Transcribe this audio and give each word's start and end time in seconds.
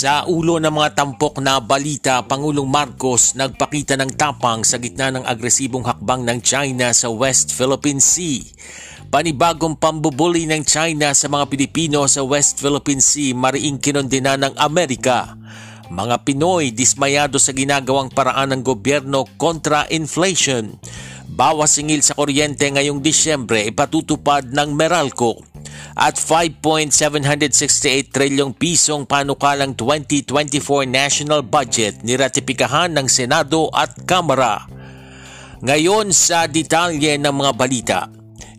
Sa 0.00 0.24
ulo 0.24 0.56
ng 0.56 0.72
mga 0.72 0.96
tampok 0.96 1.44
na 1.44 1.60
balita, 1.60 2.24
Pangulong 2.24 2.64
Marcos 2.64 3.36
nagpakita 3.36 4.00
ng 4.00 4.16
tapang 4.16 4.64
sa 4.64 4.80
gitna 4.80 5.12
ng 5.12 5.28
agresibong 5.28 5.84
hakbang 5.84 6.24
ng 6.24 6.40
China 6.40 6.88
sa 6.96 7.12
West 7.12 7.52
Philippine 7.52 8.00
Sea. 8.00 8.40
Panibagong 9.12 9.76
pambubuli 9.76 10.48
ng 10.48 10.64
China 10.64 11.12
sa 11.12 11.28
mga 11.28 11.52
Pilipino 11.52 12.08
sa 12.08 12.24
West 12.24 12.64
Philippine 12.64 13.04
Sea 13.04 13.36
mariing 13.36 13.76
kinondena 13.76 14.40
ng 14.40 14.56
Amerika. 14.56 15.36
Mga 15.92 16.16
Pinoy 16.24 16.72
dismayado 16.72 17.36
sa 17.36 17.52
ginagawang 17.52 18.08
paraan 18.08 18.56
ng 18.56 18.64
gobyerno 18.64 19.28
kontra 19.36 19.84
inflation. 19.92 20.80
Bawas 21.28 21.76
singil 21.76 22.00
sa 22.00 22.16
kuryente 22.16 22.64
ngayong 22.72 23.04
Disyembre 23.04 23.68
ipatutupad 23.68 24.48
ng 24.48 24.72
Meralco 24.72 25.49
at 25.96 26.16
5.768 26.16 28.10
trilyong 28.10 28.56
pisong 28.56 29.04
panukalang 29.04 29.76
2024 29.76 30.88
national 30.88 31.44
budget 31.44 32.00
niratipikahan 32.06 32.94
ng 32.94 33.06
Senado 33.10 33.68
at 33.74 33.94
Kamara. 34.06 34.64
Ngayon 35.60 36.08
sa 36.16 36.48
detalye 36.48 37.20
ng 37.20 37.34
mga 37.36 37.52
balita. 37.52 38.00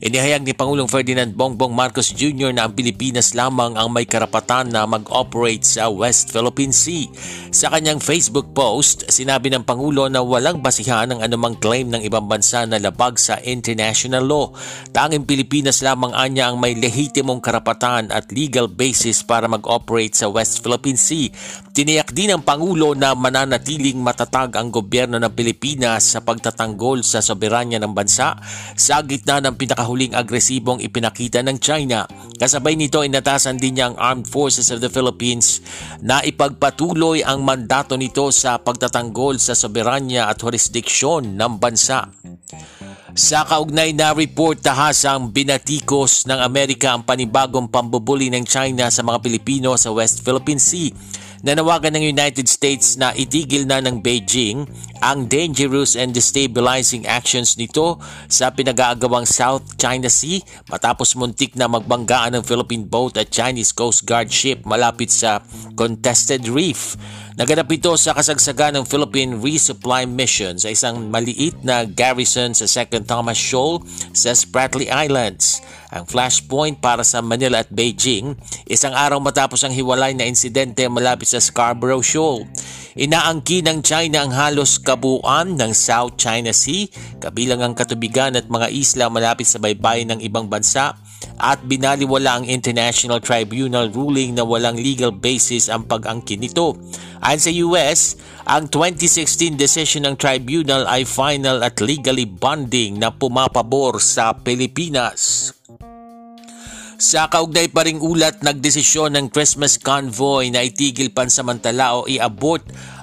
Inihayag 0.01 0.41
ni 0.41 0.57
Pangulong 0.57 0.89
Ferdinand 0.89 1.29
Bongbong 1.29 1.77
Marcos 1.77 2.09
Jr. 2.09 2.57
na 2.57 2.65
ang 2.65 2.73
Pilipinas 2.73 3.37
lamang 3.37 3.77
ang 3.77 3.93
may 3.93 4.09
karapatan 4.09 4.73
na 4.73 4.89
mag-operate 4.89 5.61
sa 5.61 5.93
West 5.93 6.33
Philippine 6.33 6.73
Sea. 6.73 7.05
Sa 7.53 7.69
kanyang 7.69 8.01
Facebook 8.01 8.49
post, 8.57 9.05
sinabi 9.13 9.53
ng 9.53 9.61
Pangulo 9.61 10.09
na 10.09 10.25
walang 10.25 10.57
basihan 10.57 11.05
ang 11.05 11.21
anumang 11.21 11.53
claim 11.61 11.93
ng 11.93 12.01
ibang 12.01 12.25
bansa 12.25 12.65
na 12.65 12.81
labag 12.81 13.21
sa 13.21 13.37
international 13.45 14.25
law. 14.25 14.49
Tanging 14.89 15.21
Pilipinas 15.21 15.85
lamang 15.85 16.17
anya 16.17 16.49
ang 16.49 16.57
may 16.57 16.73
lehitimong 16.73 17.37
karapatan 17.37 18.09
at 18.09 18.33
legal 18.33 18.65
basis 18.65 19.21
para 19.21 19.45
mag-operate 19.45 20.17
sa 20.17 20.33
West 20.33 20.65
Philippine 20.65 20.97
Sea. 20.97 21.29
Tiniyak 21.77 22.09
din 22.09 22.33
ng 22.33 22.41
Pangulo 22.41 22.97
na 22.97 23.13
mananatiling 23.13 24.01
matatag 24.01 24.57
ang 24.57 24.73
gobyerno 24.73 25.21
ng 25.21 25.29
Pilipinas 25.29 26.17
sa 26.17 26.25
pagtatanggol 26.25 27.05
sa 27.05 27.21
soberanya 27.21 27.77
ng 27.77 27.93
bansa 27.93 28.33
sa 28.73 28.99
gitna 29.05 29.39
ng 29.39 29.55
pinaka 29.55 29.90
huling 29.91 30.15
agresibong 30.15 30.79
ipinakita 30.79 31.43
ng 31.43 31.59
China. 31.59 32.07
Kasabay 32.39 32.79
nito 32.79 33.03
inatasan 33.03 33.59
din 33.59 33.75
niya 33.75 33.91
ang 33.91 33.99
Armed 33.99 34.27
Forces 34.31 34.71
of 34.71 34.79
the 34.79 34.87
Philippines 34.87 35.59
na 35.99 36.23
ipagpatuloy 36.23 37.19
ang 37.27 37.43
mandato 37.43 37.99
nito 37.99 38.31
sa 38.31 38.55
pagtatanggol 38.55 39.35
sa 39.35 39.51
soberanya 39.51 40.31
at 40.31 40.39
jurisdiksyon 40.39 41.35
ng 41.35 41.59
bansa. 41.59 42.07
Sa 43.11 43.43
kaugnay 43.43 43.91
na 43.91 44.15
report 44.15 44.63
tahasang 44.63 45.35
binatikos 45.35 46.23
ng 46.31 46.39
Amerika 46.39 46.95
ang 46.95 47.03
panibagong 47.03 47.67
pambubuli 47.67 48.31
ng 48.31 48.47
China 48.47 48.87
sa 48.87 49.03
mga 49.03 49.19
Pilipino 49.19 49.75
sa 49.75 49.91
West 49.91 50.23
Philippine 50.23 50.63
Sea 50.63 50.95
nanawagan 51.41 51.97
ng 51.97 52.05
United 52.05 52.45
States 52.45 52.97
na 52.97 53.13
itigil 53.17 53.65
na 53.65 53.81
ng 53.81 54.01
Beijing 54.01 54.65
ang 55.01 55.25
dangerous 55.25 55.97
and 55.97 56.13
destabilizing 56.13 57.09
actions 57.09 57.57
nito 57.57 57.97
sa 58.29 58.53
pinag-aagawang 58.53 59.25
South 59.25 59.65
China 59.81 60.07
Sea 60.07 60.45
matapos 60.69 61.17
muntik 61.17 61.57
na 61.57 61.65
magbanggaan 61.65 62.37
ng 62.37 62.43
Philippine 62.45 62.85
boat 62.85 63.17
at 63.17 63.33
Chinese 63.33 63.73
Coast 63.73 64.05
Guard 64.05 64.29
ship 64.29 64.61
malapit 64.63 65.09
sa 65.09 65.41
contested 65.73 66.45
reef. 66.45 66.93
Naganap 67.41 67.73
ito 67.73 67.89
sa 67.97 68.13
kasagsagan 68.13 68.77
ng 68.77 68.85
Philippine 68.85 69.41
Resupply 69.41 70.05
Mission 70.05 70.61
sa 70.61 70.69
isang 70.69 71.09
maliit 71.09 71.57
na 71.65 71.89
garrison 71.89 72.53
sa 72.53 72.69
Second 72.69 73.09
Thomas 73.09 73.39
Shoal 73.39 73.81
sa 74.13 74.37
Spratly 74.37 74.93
Islands. 74.93 75.63
Ang 75.91 76.07
flashpoint 76.07 76.79
para 76.79 77.03
sa 77.03 77.19
Manila 77.19 77.59
at 77.59 77.67
Beijing, 77.67 78.39
isang 78.63 78.95
araw 78.95 79.19
matapos 79.19 79.59
ang 79.67 79.75
hiwalay 79.75 80.15
na 80.15 80.23
insidente 80.23 80.87
malapit 80.87 81.27
sa 81.27 81.43
Scarborough 81.43 81.99
Shoal. 81.99 82.47
Inaangki 82.95 83.59
ng 83.59 83.83
China 83.83 84.23
ang 84.23 84.31
halos 84.31 84.79
kabuuan 84.79 85.59
ng 85.59 85.75
South 85.75 86.15
China 86.15 86.55
Sea, 86.55 86.87
kabilang 87.19 87.59
ang 87.59 87.75
katubigan 87.75 88.39
at 88.39 88.47
mga 88.47 88.71
isla 88.71 89.11
malapit 89.11 89.51
sa 89.51 89.59
baybayin 89.59 90.15
ng 90.15 90.19
ibang 90.23 90.47
bansa 90.47 90.95
at 91.43 91.59
binaliwala 91.67 92.39
ang 92.39 92.45
International 92.47 93.19
Tribunal 93.19 93.91
ruling 93.91 94.35
na 94.35 94.47
walang 94.47 94.79
legal 94.79 95.11
basis 95.11 95.67
ang 95.67 95.91
pag-angkin 95.91 96.39
nito. 96.39 96.79
Ayon 97.19 97.43
sa 97.43 97.51
US, 97.67 98.15
ang 98.47 98.71
2016 98.71 99.59
decision 99.59 100.07
ng 100.07 100.15
tribunal 100.17 100.87
ay 100.89 101.05
final 101.05 101.61
at 101.61 101.77
legally 101.83 102.25
binding 102.25 102.97
na 102.97 103.13
pumapabor 103.13 104.01
sa 104.01 104.33
Pilipinas. 104.33 105.53
Sa 107.01 107.25
kaugnay 107.33 107.65
pa 107.73 107.81
ring 107.81 107.97
ulat, 107.97 108.45
nagdesisyon 108.45 109.17
ng 109.17 109.33
Christmas 109.33 109.81
convoy 109.81 110.53
na 110.53 110.61
itigil 110.61 111.09
pansamantala 111.09 111.97
o 111.97 112.05
iabot 112.05 112.61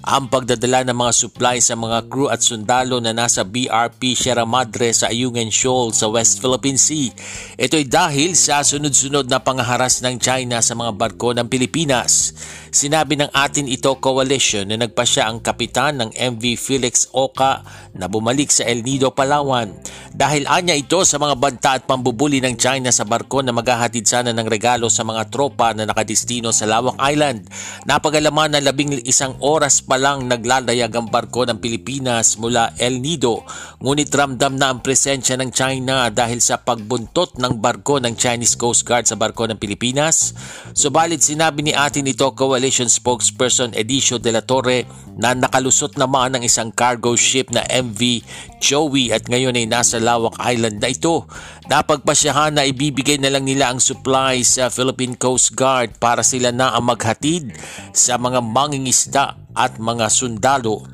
ang 0.08 0.24
pagdadala 0.32 0.88
ng 0.88 0.96
mga 0.96 1.12
supply 1.12 1.60
sa 1.60 1.76
mga 1.76 2.08
crew 2.08 2.32
at 2.32 2.40
sundalo 2.40 2.96
na 2.96 3.12
nasa 3.12 3.44
BRP 3.44 4.16
Sierra 4.16 4.48
Madre 4.48 4.88
sa 4.96 5.12
Ayungin 5.12 5.52
Shoal 5.52 5.92
sa 5.92 6.08
West 6.08 6.40
Philippine 6.40 6.80
Sea. 6.80 7.12
Ito'y 7.60 7.84
dahil 7.84 8.32
sa 8.32 8.64
sunod-sunod 8.64 9.28
na 9.28 9.44
pangaharas 9.44 10.00
ng 10.00 10.16
China 10.16 10.64
sa 10.64 10.72
mga 10.72 10.96
barko 10.96 11.36
ng 11.36 11.44
Pilipinas. 11.52 12.32
Sinabi 12.72 13.20
ng 13.20 13.28
atin 13.36 13.68
ito 13.68 13.92
coalition 14.00 14.64
na 14.72 14.80
nagpasya 14.80 15.28
ang 15.28 15.44
kapitan 15.44 16.00
ng 16.00 16.10
MV 16.16 16.56
Felix 16.56 17.12
Oka 17.12 17.60
na 17.92 18.08
bumalik 18.08 18.48
sa 18.48 18.64
El 18.64 18.80
Nido, 18.88 19.12
Palawan. 19.12 19.76
Dahil 20.16 20.48
anya 20.48 20.72
ito 20.72 21.04
sa 21.04 21.20
mga 21.20 21.36
banta 21.36 21.76
at 21.76 21.84
pambubuli 21.84 22.40
ng 22.40 22.56
China 22.56 22.88
sa 22.88 23.04
barko 23.04 23.44
na 23.44 23.52
maghahatid 23.52 24.08
sana 24.08 24.32
ng 24.32 24.48
regalo 24.48 24.88
sa 24.88 25.04
mga 25.04 25.28
tropa 25.28 25.76
na 25.76 25.84
nakadistino 25.84 26.48
sa 26.48 26.64
Lawak 26.64 26.96
Island. 26.96 27.44
Napagalaman 27.84 28.56
na 28.56 28.64
labing 28.64 29.04
isang 29.04 29.36
oras 29.44 29.84
pa 29.84 29.97
lang 29.98 30.30
naglalayag 30.30 30.94
ang 30.94 31.10
barko 31.10 31.44
ng 31.44 31.58
Pilipinas 31.58 32.38
mula 32.38 32.72
El 32.78 33.02
Nido 33.02 33.42
ngunit 33.82 34.08
ramdam 34.14 34.54
na 34.54 34.70
ang 34.70 34.80
presensya 34.80 35.34
ng 35.36 35.50
China 35.50 36.08
dahil 36.08 36.38
sa 36.38 36.62
pagbuntot 36.62 37.36
ng 37.36 37.58
barko 37.58 37.98
ng 37.98 38.14
Chinese 38.14 38.54
Coast 38.54 38.86
Guard 38.86 39.10
sa 39.10 39.18
barko 39.18 39.50
ng 39.50 39.58
Pilipinas. 39.58 40.32
Subalit 40.72 41.20
sinabi 41.20 41.66
ni 41.66 41.74
atin 41.74 42.06
ito 42.06 42.30
Coalition 42.32 42.86
spokesperson 42.86 43.74
Edicio 43.74 44.22
de 44.22 44.30
la 44.30 44.42
Torre 44.46 44.86
na 45.18 45.34
nakalusot 45.34 45.98
naman 45.98 46.38
ng 46.38 46.46
isang 46.46 46.70
cargo 46.70 47.18
ship 47.18 47.50
na 47.50 47.66
MV 47.66 48.22
Joey 48.62 49.10
at 49.10 49.26
ngayon 49.26 49.58
ay 49.58 49.66
nasa 49.66 49.98
Lawak 49.98 50.38
Island 50.38 50.78
na 50.78 50.90
ito. 50.90 51.26
Napagpasyahan 51.68 52.56
na 52.56 52.64
ibibigay 52.64 53.20
na 53.20 53.28
lang 53.28 53.44
nila 53.44 53.68
ang 53.68 53.76
supplies 53.76 54.56
sa 54.56 54.72
Philippine 54.72 55.12
Coast 55.12 55.52
Guard 55.52 56.00
para 56.00 56.24
sila 56.24 56.48
na 56.48 56.72
ang 56.72 56.88
maghatid 56.88 57.52
sa 57.92 58.16
mga 58.16 58.40
mangingisda 58.40 59.36
at 59.52 59.76
mga 59.76 60.08
sundalo. 60.08 60.88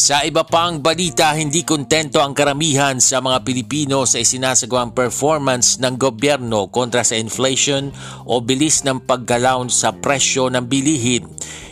Sa 0.00 0.24
iba 0.24 0.48
pang 0.48 0.80
balita, 0.80 1.36
hindi 1.36 1.60
kontento 1.60 2.24
ang 2.24 2.32
karamihan 2.32 2.96
sa 3.04 3.20
mga 3.20 3.44
Pilipino 3.44 4.08
sa 4.08 4.16
isinasagawang 4.16 4.96
performance 4.96 5.76
ng 5.76 6.00
gobyerno 6.00 6.72
kontra 6.72 7.04
sa 7.04 7.20
inflation 7.20 7.92
o 8.24 8.40
bilis 8.40 8.80
ng 8.88 9.04
paggalaw 9.04 9.60
sa 9.68 9.92
presyo 9.92 10.48
ng 10.48 10.64
bilihin. 10.64 11.28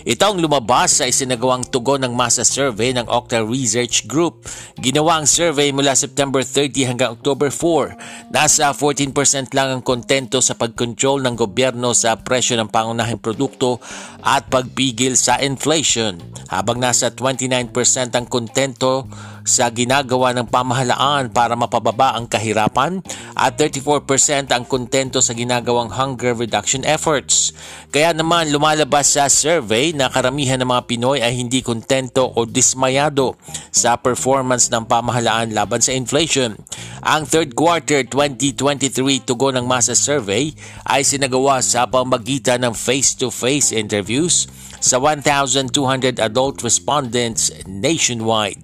Ito 0.08 0.32
ang 0.32 0.40
lumabas 0.40 1.00
sa 1.00 1.04
isinagawang 1.04 1.68
tugon 1.68 2.00
ng 2.00 2.16
masa 2.16 2.40
survey 2.40 2.96
ng 2.96 3.08
Octa 3.12 3.44
Research 3.44 4.08
Group. 4.08 4.44
Ginawa 4.80 5.20
ang 5.20 5.28
survey 5.28 5.68
mula 5.68 5.92
September 5.92 6.40
30 6.40 6.88
hanggang 6.88 7.12
October 7.12 7.52
4. 7.52 8.32
Nasa 8.32 8.72
14% 8.72 9.52
lang 9.52 9.68
ang 9.68 9.82
kontento 9.84 10.40
sa 10.40 10.56
pagkontrol 10.56 11.24
ng 11.24 11.36
gobyerno 11.36 11.92
sa 11.92 12.16
presyo 12.16 12.56
ng 12.56 12.72
pangunahing 12.72 13.20
produkto 13.20 13.84
at 14.22 14.50
pagpigil 14.50 15.14
sa 15.14 15.38
inflation, 15.38 16.18
habang 16.50 16.82
nasa 16.82 17.14
29% 17.14 17.70
ang 18.18 18.26
kontento 18.26 19.06
sa 19.48 19.72
ginagawa 19.72 20.36
ng 20.36 20.52
pamahalaan 20.52 21.32
para 21.32 21.56
mapababa 21.56 22.12
ang 22.12 22.28
kahirapan 22.28 23.00
at 23.32 23.56
34% 23.56 24.52
ang 24.52 24.68
kontento 24.68 25.24
sa 25.24 25.32
ginagawang 25.32 25.88
hunger 25.88 26.36
reduction 26.36 26.84
efforts. 26.84 27.56
Kaya 27.88 28.12
naman 28.12 28.52
lumalabas 28.52 29.16
sa 29.16 29.32
survey 29.32 29.96
na 29.96 30.12
karamihan 30.12 30.60
ng 30.60 30.68
mga 30.68 30.84
Pinoy 30.84 31.24
ay 31.24 31.40
hindi 31.40 31.64
kontento 31.64 32.28
o 32.28 32.44
dismayado 32.44 33.40
sa 33.72 33.96
performance 33.96 34.68
ng 34.68 34.84
pamahalaan 34.84 35.56
laban 35.56 35.80
sa 35.80 35.96
inflation. 35.96 36.52
Ang 37.00 37.24
third 37.24 37.56
quarter 37.56 38.04
2023 38.04 39.24
tugon 39.24 39.56
ng 39.56 39.64
masa 39.64 39.96
survey 39.96 40.52
ay 40.84 41.00
sinagawa 41.06 41.64
sa 41.64 41.88
pamagitan 41.88 42.60
ng 42.66 42.74
face-to-face 42.76 43.72
interviews 43.72 44.50
sa 44.82 45.00
1,200 45.00 46.18
adult 46.20 46.60
respondents 46.60 47.50
nationwide. 47.64 48.60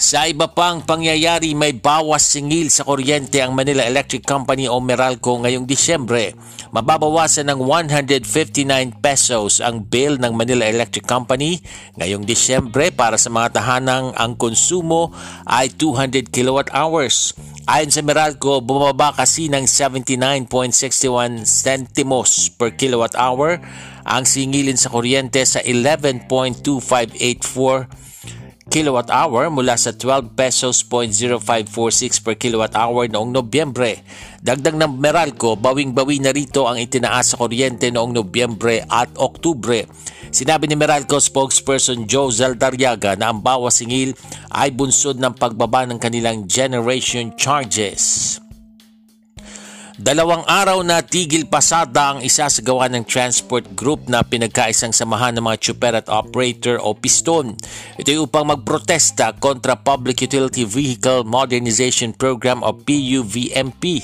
Sa 0.00 0.24
iba 0.24 0.48
pang 0.48 0.80
pangyayari, 0.80 1.52
may 1.52 1.76
bawas 1.76 2.24
singil 2.24 2.72
sa 2.72 2.88
kuryente 2.88 3.44
ang 3.44 3.52
Manila 3.52 3.84
Electric 3.84 4.24
Company 4.24 4.64
o 4.64 4.80
Meralco 4.80 5.36
ngayong 5.36 5.68
Disyembre. 5.68 6.32
Mababawasan 6.72 7.52
ng 7.52 7.60
159 7.68 8.96
pesos 9.04 9.60
ang 9.60 9.84
bill 9.84 10.16
ng 10.16 10.32
Manila 10.32 10.64
Electric 10.64 11.04
Company 11.04 11.60
ngayong 12.00 12.24
Disyembre 12.24 12.88
para 12.96 13.20
sa 13.20 13.28
mga 13.28 13.60
tahanang 13.60 14.16
ang 14.16 14.40
konsumo 14.40 15.12
ay 15.44 15.68
200 15.76 16.32
kilowatt 16.32 16.72
hours. 16.72 17.36
Ayon 17.68 17.92
sa 17.92 18.00
Meralco, 18.00 18.64
bumaba 18.64 19.12
kasi 19.12 19.52
ng 19.52 19.68
79.61 19.68 21.44
centimos 21.44 22.48
per 22.56 22.72
kilowatt 22.72 23.12
hour 23.20 23.60
ang 24.08 24.24
singilin 24.24 24.80
sa 24.80 24.88
kuryente 24.88 25.44
sa 25.44 25.60
11.2584 25.60 28.08
kilowatt 28.70 29.10
hour 29.10 29.50
mula 29.50 29.74
sa 29.74 29.90
12 29.90 30.38
pesos 30.38 30.86
0.0546 30.86 32.22
per 32.22 32.38
kilowatt 32.38 32.78
hour 32.78 33.10
noong 33.10 33.34
Nobyembre. 33.34 34.06
Dagdag 34.38 34.78
ng 34.78 34.94
Meralco, 34.94 35.58
bawing-bawi 35.58 36.22
na 36.22 36.30
rito 36.30 36.70
ang 36.70 36.78
itinaas 36.78 37.34
sa 37.34 37.42
kuryente 37.42 37.90
noong 37.90 38.14
Nobyembre 38.14 38.86
at 38.86 39.10
Oktubre. 39.18 39.90
Sinabi 40.30 40.70
ni 40.70 40.78
Meralco 40.78 41.18
spokesperson 41.18 42.06
Joe 42.06 42.30
Zaldariaga 42.30 43.18
na 43.18 43.34
ang 43.34 43.42
bawas 43.42 43.82
singil 43.82 44.14
ay 44.54 44.70
bunsod 44.70 45.18
ng 45.18 45.34
pagbaba 45.34 45.90
ng 45.90 45.98
kanilang 45.98 46.46
generation 46.46 47.34
charges. 47.34 48.38
Dalawang 50.00 50.48
araw 50.48 50.80
na 50.80 51.04
tigil 51.04 51.44
pasada 51.44 52.16
ang 52.16 52.24
isa 52.24 52.48
sa 52.48 52.60
gawa 52.64 52.88
ng 52.88 53.04
transport 53.04 53.76
group 53.76 54.08
na 54.08 54.24
pinagkaisang 54.24 54.96
samahan 54.96 55.36
ng 55.36 55.44
mga 55.44 55.60
chuper 55.60 55.92
at 55.92 56.08
operator 56.08 56.80
o 56.80 56.96
piston. 56.96 57.52
Ito 58.00 58.08
ay 58.08 58.16
upang 58.16 58.48
magprotesta 58.48 59.36
kontra 59.36 59.76
Public 59.76 60.24
Utility 60.24 60.64
Vehicle 60.64 61.28
Modernization 61.28 62.16
Program 62.16 62.64
o 62.64 62.72
PUVMP. 62.72 64.00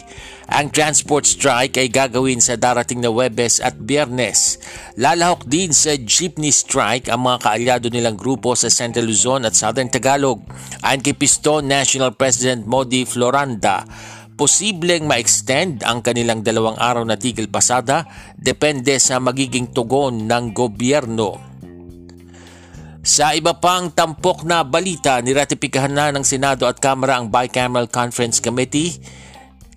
Ang 0.52 0.68
transport 0.68 1.24
strike 1.24 1.80
ay 1.80 1.88
gagawin 1.88 2.44
sa 2.44 2.60
darating 2.60 3.00
na 3.00 3.08
Webes 3.08 3.64
at 3.64 3.80
Biyernes. 3.80 4.60
Lalahok 5.00 5.48
din 5.48 5.72
sa 5.72 5.96
jeepney 5.96 6.52
strike 6.52 7.08
ang 7.08 7.24
mga 7.24 7.40
kaalyado 7.40 7.88
nilang 7.88 8.20
grupo 8.20 8.52
sa 8.52 8.68
Central 8.68 9.08
Luzon 9.08 9.48
at 9.48 9.56
Southern 9.56 9.88
Tagalog. 9.88 10.44
Ayon 10.84 11.00
kay 11.00 11.16
Piston 11.16 11.64
National 11.64 12.12
President 12.12 12.68
Modi 12.68 13.08
Floranda, 13.08 13.88
posibleng 14.36 15.08
ma-extend 15.08 15.80
ang 15.82 16.04
kanilang 16.04 16.44
dalawang 16.44 16.76
araw 16.76 17.08
na 17.08 17.16
tigil 17.16 17.48
pasada 17.48 18.04
depende 18.36 19.00
sa 19.00 19.16
magiging 19.16 19.72
tugon 19.72 20.28
ng 20.28 20.52
gobyerno. 20.52 21.40
Sa 23.06 23.32
iba 23.32 23.56
pang 23.56 23.88
tampok 23.88 24.44
na 24.44 24.66
balita, 24.66 25.22
niratipikahan 25.22 25.94
na 25.94 26.12
ng 26.12 26.26
Senado 26.26 26.66
at 26.68 26.82
Kamara 26.82 27.16
ang 27.16 27.32
Bicameral 27.32 27.88
Conference 27.88 28.42
Committee 28.42 28.98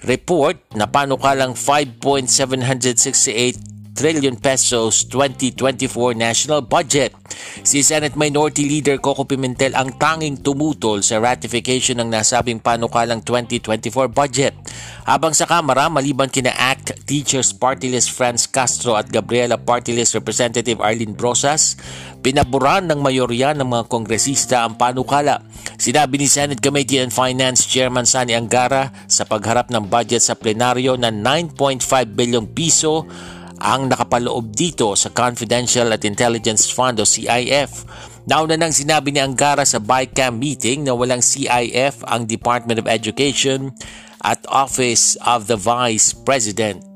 report 0.03 0.59
na 0.75 0.89
panukalang 0.89 1.53
5.768 1.55 3.78
trillion 3.99 4.39
pesos 4.39 5.03
2024 5.11 6.15
national 6.15 6.63
budget. 6.63 7.11
Si 7.67 7.83
Senate 7.83 8.15
Minority 8.15 8.63
Leader 8.63 8.95
Coco 9.03 9.27
Pimentel 9.27 9.75
ang 9.75 9.91
tanging 9.99 10.39
tumutol 10.39 11.03
sa 11.03 11.19
ratification 11.19 11.99
ng 11.99 12.07
nasabing 12.07 12.63
panukalang 12.63 13.19
2024 13.27 14.07
budget. 14.07 14.55
Habang 15.03 15.35
sa 15.35 15.43
Kamara, 15.43 15.91
maliban 15.91 16.31
kina 16.31 16.55
ACT 16.55 17.03
Teachers 17.03 17.51
Party 17.51 17.91
List 17.91 18.15
Franz 18.15 18.47
Castro 18.47 18.95
at 18.95 19.11
Gabriela 19.11 19.59
Party 19.59 19.91
List 19.91 20.15
Representative 20.15 20.79
Arlene 20.79 21.11
Brosas, 21.11 21.75
pinaboran 22.23 22.87
ng 22.87 23.03
mayorya 23.03 23.51
ng 23.51 23.67
mga 23.67 23.83
kongresista 23.91 24.63
ang 24.63 24.79
panukala. 24.79 25.43
Sinabi 25.75 26.23
ni 26.23 26.31
Senate 26.31 26.63
Committee 26.63 27.03
on 27.03 27.11
Finance 27.11 27.67
Chairman 27.67 28.07
Sani 28.07 28.31
Angara 28.31 28.95
sa 29.11 29.27
pagharap 29.27 29.67
ng 29.75 29.91
budget 29.91 30.23
sa 30.23 30.39
plenaryo 30.39 30.95
na 30.95 31.11
9.5 31.11 31.83
bilyong 32.15 32.47
piso 32.55 33.03
ang 33.61 33.91
nakapaloob 33.91 34.55
dito 34.55 34.95
sa 34.97 35.13
Confidential 35.13 35.91
at 35.93 36.07
Intelligence 36.07 36.71
Fund 36.71 36.97
o 36.97 37.05
CIF. 37.05 37.85
Nauna 38.25 38.57
nang 38.57 38.73
sinabi 38.73 39.13
ni 39.13 39.21
Angara 39.21 39.67
sa 39.67 39.77
BICAM 39.77 40.39
meeting 40.39 40.87
na 40.87 40.97
walang 40.97 41.21
CIF 41.21 42.01
ang 42.07 42.25
Department 42.25 42.81
of 42.81 42.89
Education 42.89 43.75
at 44.23 44.41
Office 44.49 45.19
of 45.21 45.45
the 45.45 45.59
Vice 45.59 46.11
President. 46.11 46.88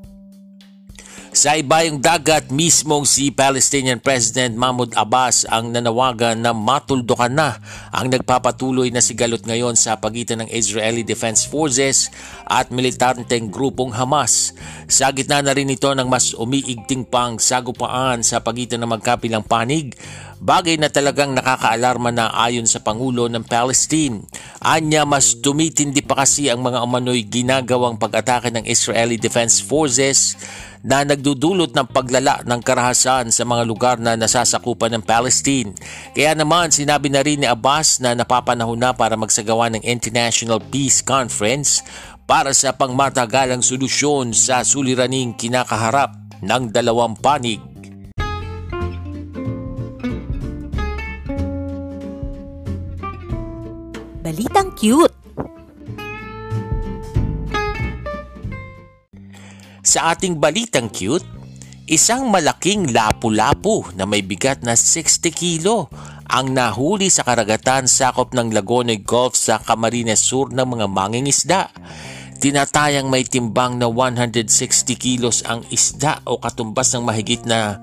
Sa 1.34 1.58
ibayong 1.58 1.98
dagat, 1.98 2.54
mismong 2.54 3.02
si 3.02 3.34
Palestinian 3.34 3.98
President 3.98 4.54
Mahmoud 4.54 4.94
Abbas 4.94 5.42
ang 5.50 5.74
nanawagan 5.74 6.38
na 6.38 6.54
matuldukan 6.54 7.26
na 7.26 7.58
ang 7.90 8.06
nagpapatuloy 8.06 8.94
na 8.94 9.02
sigalot 9.02 9.42
ngayon 9.42 9.74
sa 9.74 9.98
pagitan 9.98 10.46
ng 10.46 10.48
Israeli 10.54 11.02
Defense 11.02 11.42
Forces 11.42 12.06
at 12.46 12.70
militanteng 12.70 13.50
grupong 13.50 13.90
Hamas. 13.90 14.54
Sa 14.86 15.10
gitna 15.10 15.42
na 15.42 15.58
rin 15.58 15.74
ito 15.74 15.90
ng 15.90 16.06
mas 16.06 16.38
umiigting 16.38 17.02
pang 17.02 17.42
sagupaan 17.42 18.22
sa 18.22 18.38
pagitan 18.38 18.86
ng 18.86 18.94
magkapilang 18.94 19.42
panig, 19.42 19.98
bagay 20.38 20.78
na 20.78 20.86
talagang 20.86 21.34
nakakaalarma 21.34 22.14
na 22.14 22.30
ayon 22.46 22.70
sa 22.70 22.78
Pangulo 22.78 23.26
ng 23.26 23.42
Palestine. 23.42 24.22
Anya 24.62 25.02
mas 25.02 25.42
tumitindi 25.42 25.98
pa 25.98 26.22
kasi 26.22 26.46
ang 26.46 26.62
mga 26.62 26.78
umano'y 26.78 27.26
ginagawang 27.26 27.98
pag-atake 27.98 28.54
ng 28.54 28.70
Israeli 28.70 29.18
Defense 29.18 29.58
Forces 29.58 30.38
na 30.84 31.00
nagdudulot 31.00 31.72
ng 31.72 31.88
paglala 31.88 32.44
ng 32.44 32.60
karahasan 32.60 33.32
sa 33.32 33.42
mga 33.48 33.64
lugar 33.64 33.96
na 33.96 34.20
nasasakupan 34.20 34.92
ng 34.94 35.02
Palestine. 35.02 35.72
Kaya 36.12 36.36
naman 36.36 36.68
sinabi 36.68 37.08
na 37.08 37.24
rin 37.24 37.40
ni 37.40 37.48
Abbas 37.48 38.04
na 38.04 38.12
napapanahon 38.12 38.76
na 38.76 38.92
para 38.92 39.16
magsagawa 39.16 39.72
ng 39.72 39.80
International 39.80 40.60
Peace 40.60 41.00
Conference 41.00 41.80
para 42.28 42.52
sa 42.52 42.76
pangmatagalang 42.76 43.64
solusyon 43.64 44.36
sa 44.36 44.60
suliraning 44.60 45.32
kinakaharap 45.32 46.12
ng 46.44 46.68
dalawang 46.68 47.16
panig. 47.16 47.64
Balitang 54.24 54.72
cute! 54.76 55.23
Sa 59.84 60.16
ating 60.16 60.40
balitang 60.40 60.88
cute, 60.88 61.28
isang 61.84 62.32
malaking 62.32 62.88
lapu-lapu 62.96 63.84
na 63.92 64.08
may 64.08 64.24
bigat 64.24 64.64
na 64.64 64.72
60 64.72 65.28
kilo 65.36 65.92
ang 66.24 66.56
nahuli 66.56 67.12
sa 67.12 67.20
karagatan 67.20 67.84
sakop 67.84 68.32
ng 68.32 68.48
Lagone 68.48 69.04
Gulf 69.04 69.36
sa 69.36 69.60
Camarines 69.60 70.24
Sur 70.24 70.48
ng 70.56 70.64
mga 70.64 70.88
mangingisda. 70.88 71.68
Tinatayang 72.40 73.12
may 73.12 73.28
timbang 73.28 73.76
na 73.76 73.84
160 73.92 74.48
kilos 74.96 75.44
ang 75.44 75.60
isda 75.68 76.24
o 76.24 76.40
katumbas 76.40 76.88
ng 76.96 77.04
mahigit 77.04 77.44
na 77.44 77.76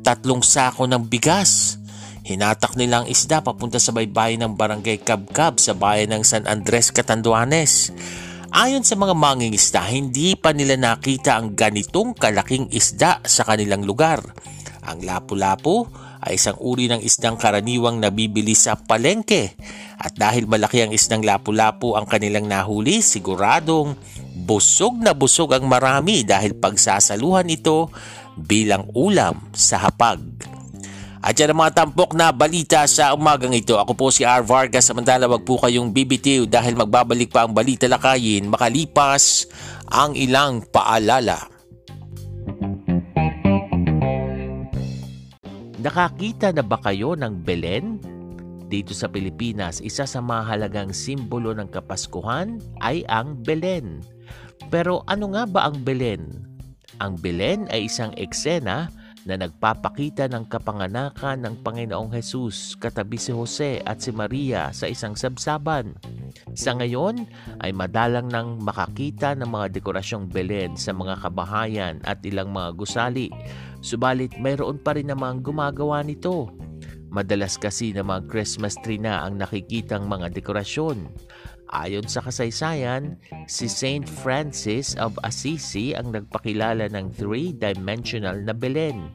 tatlong 0.00 0.40
sako 0.40 0.88
ng 0.88 1.04
bigas. 1.04 1.76
Hinatak 2.24 2.80
nila 2.80 3.04
ang 3.04 3.06
isda 3.12 3.44
papunta 3.44 3.76
sa 3.76 3.92
baybayin 3.92 4.40
ng 4.40 4.56
barangay 4.56 5.04
Kabkab 5.04 5.60
sa 5.60 5.76
bayan 5.76 6.16
ng 6.16 6.24
San 6.24 6.48
Andres, 6.48 6.88
Catanduanes. 6.88 7.92
Ayon 8.52 8.84
sa 8.84 9.00
mga 9.00 9.16
mangingisda, 9.16 9.80
hindi 9.88 10.36
pa 10.36 10.52
nila 10.52 10.76
nakita 10.76 11.40
ang 11.40 11.56
ganitong 11.56 12.12
kalaking 12.12 12.68
isda 12.68 13.24
sa 13.24 13.48
kanilang 13.48 13.88
lugar. 13.88 14.20
Ang 14.84 15.08
lapu-lapu 15.08 15.88
ay 16.20 16.36
isang 16.36 16.60
uri 16.60 16.84
ng 16.92 17.00
isdang 17.00 17.40
karaniwang 17.40 17.96
nabibili 17.96 18.52
sa 18.52 18.76
palengke. 18.76 19.56
At 19.96 20.20
dahil 20.20 20.44
malaki 20.44 20.84
ang 20.84 20.92
isdang 20.92 21.24
lapu-lapu 21.24 21.96
ang 21.96 22.04
kanilang 22.04 22.44
nahuli, 22.44 23.00
siguradong 23.00 23.96
busog 24.44 25.00
na 25.00 25.16
busog 25.16 25.56
ang 25.56 25.64
marami 25.64 26.20
dahil 26.20 26.52
pagsasaluhan 26.52 27.48
ito 27.48 27.88
bilang 28.36 28.84
ulam 28.92 29.48
sa 29.56 29.80
hapag. 29.80 30.20
At 31.22 31.38
yan 31.38 31.54
ang 31.54 31.62
mga 31.62 31.86
tampok 31.86 32.18
na 32.18 32.34
balita 32.34 32.82
sa 32.90 33.14
umagang 33.14 33.54
ito. 33.54 33.78
Ako 33.78 33.94
po 33.94 34.10
si 34.10 34.26
R. 34.26 34.42
Vargas. 34.42 34.90
Samantala 34.90 35.30
wag 35.30 35.46
po 35.46 35.54
kayong 35.54 35.94
bibitiw 35.94 36.50
dahil 36.50 36.74
magbabalik 36.74 37.30
pa 37.30 37.46
ang 37.46 37.54
balita 37.54 37.86
lakayin 37.86 38.50
makalipas 38.50 39.46
ang 39.86 40.18
ilang 40.18 40.66
paalala. 40.66 41.46
Nakakita 45.78 46.50
na 46.50 46.66
ba 46.66 46.82
kayo 46.82 47.14
ng 47.14 47.46
Belen? 47.46 48.02
Dito 48.66 48.90
sa 48.90 49.06
Pilipinas, 49.06 49.78
isa 49.78 50.02
sa 50.10 50.18
mahalagang 50.18 50.90
simbolo 50.90 51.54
ng 51.54 51.70
Kapaskuhan 51.70 52.58
ay 52.82 53.06
ang 53.06 53.38
Belen. 53.38 54.02
Pero 54.74 55.06
ano 55.06 55.38
nga 55.38 55.46
ba 55.46 55.70
ang 55.70 55.86
Belen? 55.86 56.50
Ang 56.98 57.14
Belen 57.22 57.70
ay 57.70 57.86
isang 57.86 58.10
eksena 58.18 58.90
na 59.26 59.38
nagpapakita 59.38 60.26
ng 60.26 60.50
kapanganakan 60.50 61.46
ng 61.46 61.54
Panginoong 61.62 62.10
Hesus 62.10 62.74
katabi 62.78 63.18
si 63.18 63.30
Jose 63.30 63.78
at 63.86 64.02
si 64.02 64.10
Maria 64.10 64.74
sa 64.74 64.90
isang 64.90 65.14
sabsaban. 65.14 65.94
Sa 66.58 66.74
ngayon 66.74 67.28
ay 67.62 67.70
madalang 67.70 68.26
nang 68.26 68.58
makakita 68.58 69.38
ng 69.38 69.46
mga 69.46 69.78
dekorasyong 69.78 70.26
Belen 70.26 70.74
sa 70.74 70.90
mga 70.90 71.22
kabahayan 71.22 72.02
at 72.02 72.18
ilang 72.26 72.50
mga 72.50 72.74
gusali, 72.74 73.30
subalit 73.78 74.34
mayroon 74.42 74.82
pa 74.82 74.98
rin 74.98 75.10
namang 75.10 75.44
gumagawa 75.44 76.02
nito. 76.02 76.50
Madalas 77.12 77.60
kasi 77.60 77.92
na 77.92 78.00
mga 78.00 78.24
Christmas 78.24 78.72
tree 78.80 78.96
na 78.96 79.20
ang 79.20 79.36
nakikitang 79.36 80.08
mga 80.08 80.32
dekorasyon. 80.32 81.12
Ayon 81.72 82.04
sa 82.04 82.20
kasaysayan, 82.20 83.16
si 83.48 83.64
Saint 83.64 84.04
Francis 84.04 84.92
of 85.00 85.16
Assisi 85.24 85.96
ang 85.96 86.12
nagpakilala 86.12 86.84
ng 86.92 87.08
three-dimensional 87.16 88.44
na 88.44 88.52
Belen. 88.52 89.08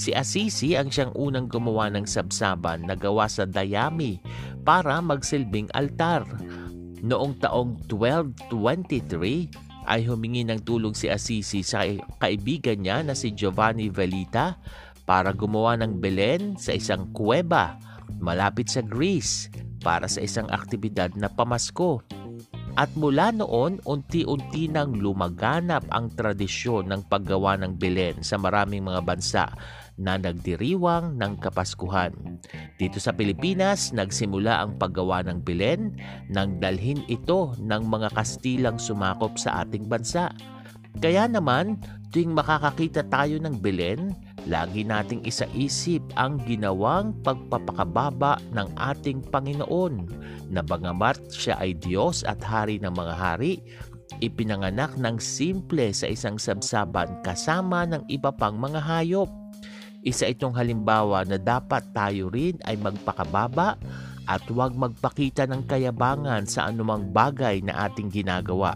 Si 0.00 0.16
Assisi 0.16 0.72
ang 0.72 0.88
siyang 0.88 1.12
unang 1.12 1.52
gumawa 1.52 1.92
ng 1.92 2.08
sabsaban 2.08 2.88
na 2.88 2.96
gawa 2.96 3.28
sa 3.28 3.44
dayami 3.44 4.24
para 4.64 4.96
magsilbing 5.04 5.68
altar. 5.76 6.24
Noong 7.04 7.44
taong 7.44 7.76
1223 7.84 9.84
ay 9.84 10.00
humingi 10.08 10.48
ng 10.48 10.64
tulong 10.64 10.96
si 10.96 11.12
Assisi 11.12 11.60
sa 11.60 11.84
kaibigan 12.24 12.80
niya 12.80 13.04
na 13.04 13.12
si 13.12 13.36
Giovanni 13.36 13.92
Velita 13.92 14.56
para 15.04 15.36
gumawa 15.36 15.76
ng 15.76 16.00
Belen 16.00 16.56
sa 16.56 16.72
isang 16.72 17.12
kuweba 17.12 17.76
malapit 18.16 18.72
sa 18.72 18.80
Greece 18.80 19.52
para 19.82 20.06
sa 20.10 20.22
isang 20.22 20.46
aktibidad 20.50 21.12
na 21.14 21.30
pamasko. 21.30 22.02
At 22.78 22.94
mula 22.94 23.34
noon, 23.34 23.82
unti-unti 23.82 24.70
nang 24.70 24.94
lumaganap 24.94 25.82
ang 25.90 26.14
tradisyon 26.14 26.86
ng 26.86 27.10
paggawa 27.10 27.58
ng 27.58 27.74
Belen 27.74 28.22
sa 28.22 28.38
maraming 28.38 28.86
mga 28.86 29.02
bansa 29.02 29.44
na 29.98 30.14
nagdiriwang 30.14 31.18
ng 31.18 31.42
Kapaskuhan. 31.42 32.38
Dito 32.78 33.02
sa 33.02 33.10
Pilipinas, 33.10 33.90
nagsimula 33.90 34.62
ang 34.62 34.78
paggawa 34.78 35.26
ng 35.26 35.42
Belen 35.42 35.98
nang 36.30 36.62
dalhin 36.62 37.02
ito 37.10 37.58
ng 37.58 37.82
mga 37.82 38.14
Kastilang 38.14 38.78
sumakop 38.78 39.34
sa 39.34 39.66
ating 39.66 39.90
bansa. 39.90 40.30
Kaya 41.02 41.26
naman, 41.26 41.82
tuwing 42.14 42.30
makakakita 42.30 43.10
tayo 43.10 43.42
ng 43.42 43.58
Belen, 43.58 44.14
lagi 44.48 44.82
nating 44.82 45.22
isaisip 45.28 46.00
ang 46.16 46.40
ginawang 46.48 47.12
pagpapakababa 47.20 48.40
ng 48.56 48.68
ating 48.80 49.20
Panginoon 49.28 50.08
na 50.48 50.64
bangamat 50.64 51.20
siya 51.28 51.60
ay 51.60 51.76
Diyos 51.76 52.24
at 52.24 52.40
Hari 52.40 52.80
ng 52.80 52.96
mga 52.96 53.14
hari, 53.14 53.60
ipinanganak 54.24 54.96
ng 54.96 55.20
simple 55.20 55.92
sa 55.92 56.08
isang 56.08 56.40
sabsaban 56.40 57.20
kasama 57.20 57.84
ng 57.84 58.02
iba 58.08 58.32
pang 58.32 58.56
mga 58.56 58.80
hayop. 58.80 59.28
Isa 60.00 60.24
itong 60.32 60.56
halimbawa 60.56 61.28
na 61.28 61.36
dapat 61.36 61.84
tayo 61.92 62.32
rin 62.32 62.56
ay 62.64 62.80
magpakababa 62.80 63.76
at 64.24 64.42
huwag 64.48 64.72
magpakita 64.72 65.44
ng 65.44 65.68
kayabangan 65.68 66.48
sa 66.48 66.72
anumang 66.72 67.12
bagay 67.12 67.60
na 67.60 67.88
ating 67.88 68.08
ginagawa. 68.08 68.72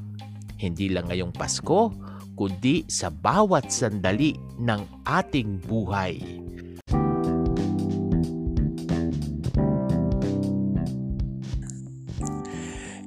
Hindi 0.61 0.93
lang 0.93 1.09
ngayong 1.09 1.33
Pasko, 1.33 1.93
kundi 2.37 2.85
sa 2.89 3.09
bawat 3.09 3.69
sandali 3.69 4.37
ng 4.61 4.81
ating 5.05 5.63
buhay. 5.65 6.21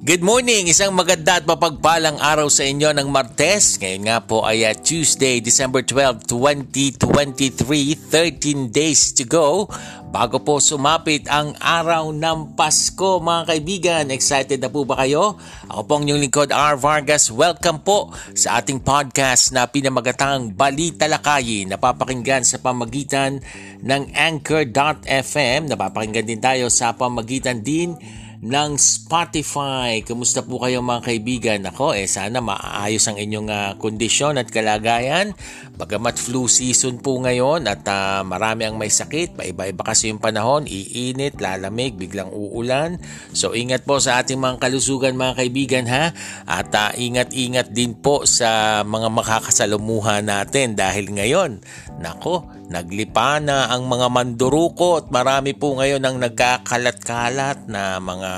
Good 0.06 0.22
morning! 0.22 0.70
Isang 0.70 0.94
maganda 0.94 1.42
at 1.42 1.50
mapagpalang 1.50 2.22
araw 2.22 2.46
sa 2.46 2.62
inyo 2.62 2.94
ng 2.94 3.10
Martes. 3.10 3.74
Ngayon 3.74 4.06
nga 4.06 4.22
po 4.22 4.46
ay 4.46 4.62
uh, 4.62 4.70
Tuesday, 4.70 5.42
December 5.42 5.82
12, 5.82 6.30
2023, 6.30 8.06
13 8.06 8.70
days 8.70 9.10
to 9.18 9.26
go. 9.26 9.66
Bago 10.14 10.38
po 10.38 10.62
sumapit 10.62 11.26
ang 11.26 11.58
araw 11.58 12.14
ng 12.14 12.54
Pasko 12.54 13.18
mga 13.18 13.50
kaibigan, 13.50 14.14
excited 14.14 14.62
na 14.62 14.70
po 14.70 14.86
ba 14.86 15.02
kayo? 15.02 15.42
Ako 15.74 15.80
po 15.82 15.98
ang 15.98 16.06
inyong 16.06 16.22
lingkod 16.22 16.54
R. 16.54 16.78
Vargas. 16.78 17.26
Welcome 17.34 17.82
po 17.82 18.14
sa 18.30 18.62
ating 18.62 18.86
podcast 18.86 19.50
na 19.50 19.66
pinamagatang 19.66 20.54
Balita 20.54 21.10
Lakayin. 21.10 21.74
Napapakinggan 21.74 22.46
sa 22.46 22.62
pamagitan 22.62 23.42
ng 23.82 24.14
Anchor.fm. 24.14 25.66
Napapakinggan 25.66 26.30
din 26.30 26.38
tayo 26.38 26.70
sa 26.70 26.94
pamagitan 26.94 27.58
din 27.66 27.98
ng 28.42 28.70
Spotify. 28.76 30.04
Kumusta 30.04 30.44
po 30.44 30.60
kayo 30.60 30.84
mga 30.84 31.02
kaibigan? 31.08 31.60
Ako 31.68 31.96
eh 31.96 32.04
sana 32.08 32.44
maayos 32.44 33.06
ang 33.08 33.16
inyong 33.16 33.48
uh, 33.48 33.70
kondisyon 33.80 34.36
at 34.36 34.52
kalagayan. 34.52 35.32
Bagamat 35.76 36.16
flu 36.16 36.48
season 36.48 37.00
po 37.00 37.20
ngayon 37.20 37.68
at 37.68 37.84
uh, 37.88 38.20
marami 38.24 38.64
ang 38.68 38.76
may 38.80 38.92
sakit, 38.92 39.36
paiba-iba 39.36 39.84
kasi 39.84 40.08
yung 40.08 40.20
panahon, 40.20 40.64
iinit, 40.64 41.40
lalamig, 41.40 41.96
biglang 41.96 42.32
uulan. 42.32 43.00
So 43.36 43.52
ingat 43.52 43.84
po 43.84 44.00
sa 44.00 44.20
ating 44.20 44.40
mga 44.40 44.60
kalusugan 44.60 45.16
mga 45.16 45.34
kaibigan 45.40 45.84
ha. 45.88 46.12
At 46.48 46.72
uh, 46.72 46.92
ingat-ingat 46.96 47.72
din 47.72 47.96
po 47.96 48.24
sa 48.28 48.82
mga 48.84 49.08
makakasalumuha 49.12 50.24
natin 50.24 50.76
dahil 50.76 51.12
ngayon, 51.12 51.60
nako, 52.00 52.56
Naglipa 52.66 53.38
na 53.38 53.70
ang 53.70 53.86
mga 53.86 54.10
manduruko 54.10 54.98
at 54.98 55.06
marami 55.14 55.54
po 55.54 55.78
ngayon 55.78 56.02
ang 56.02 56.18
nagkakalat-kalat 56.18 57.70
na 57.70 58.02
mga 58.02 58.32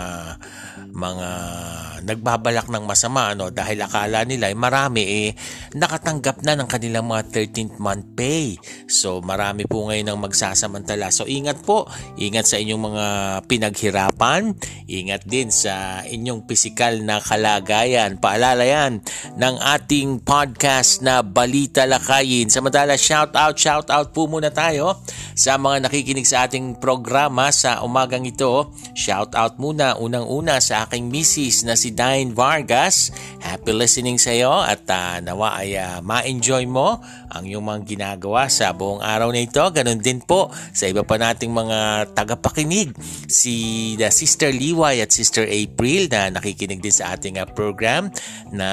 mga 0.92 1.30
nagbabalak 2.02 2.70
ng 2.70 2.84
masama 2.84 3.32
ano 3.32 3.50
dahil 3.50 3.82
akala 3.82 4.22
nila 4.24 4.50
ay 4.50 4.56
marami 4.56 5.02
eh 5.04 5.28
nakatanggap 5.74 6.42
na 6.46 6.54
ng 6.58 6.68
kanilang 6.68 7.06
mga 7.08 7.30
13th 7.30 7.76
month 7.82 8.06
pay. 8.14 8.56
So 8.86 9.20
marami 9.20 9.68
po 9.68 9.88
ngayon 9.88 10.10
ang 10.10 10.20
magsasamantala. 10.22 11.10
So 11.14 11.28
ingat 11.28 11.62
po, 11.62 11.86
ingat 12.18 12.50
sa 12.50 12.56
inyong 12.58 12.82
mga 12.82 13.06
pinaghirapan, 13.46 14.54
ingat 14.88 15.26
din 15.28 15.52
sa 15.52 16.02
inyong 16.06 16.48
pisikal 16.48 16.96
na 17.02 17.20
kalagayan. 17.20 18.18
Paalala 18.18 18.64
yan 18.64 19.02
ng 19.36 19.56
ating 19.60 20.22
podcast 20.24 21.04
na 21.04 21.20
Balita 21.22 21.84
Lakayin. 21.84 22.48
Samantala 22.48 22.96
shout 22.98 23.36
out, 23.36 23.54
shout 23.58 23.88
out 23.92 24.10
po 24.10 24.26
muna 24.26 24.50
tayo 24.50 24.98
sa 25.38 25.54
mga 25.54 25.86
nakikinig 25.86 26.26
sa 26.26 26.50
ating 26.50 26.82
programa 26.82 27.54
sa 27.54 27.84
umagang 27.86 28.26
ito. 28.26 28.74
Shout 28.98 29.38
out 29.38 29.60
muna 29.62 29.94
unang-una 29.98 30.58
sa 30.58 30.86
aking 30.86 31.10
misis 31.12 31.62
na 31.62 31.78
si 31.78 31.87
Dine 31.94 32.34
Vargas. 32.34 33.10
Happy 33.38 33.70
listening 33.72 34.18
sa 34.18 34.34
iyo 34.34 34.50
at 34.50 34.84
uh, 34.90 35.22
nawa 35.22 35.62
ay 35.62 35.78
uh, 35.78 36.02
ma-enjoy 36.02 36.66
mo 36.66 36.98
ang 37.30 37.44
iyong 37.44 37.62
mga 37.62 37.80
ginagawa 37.84 38.48
sa 38.48 38.72
buong 38.72 39.04
araw 39.04 39.30
na 39.30 39.44
ito. 39.44 39.60
Ganon 39.60 40.00
din 40.00 40.20
po 40.24 40.50
sa 40.72 40.88
iba 40.88 41.04
pa 41.04 41.20
nating 41.20 41.52
mga 41.52 42.10
tagapakinig. 42.16 42.92
Si 43.28 43.94
the 44.00 44.10
Sister 44.10 44.50
Liway 44.50 45.00
at 45.04 45.12
Sister 45.12 45.44
April 45.44 46.10
na 46.10 46.32
nakikinig 46.32 46.80
din 46.80 46.94
sa 46.94 47.14
ating 47.14 47.38
uh, 47.38 47.46
program 47.48 48.10
na 48.50 48.68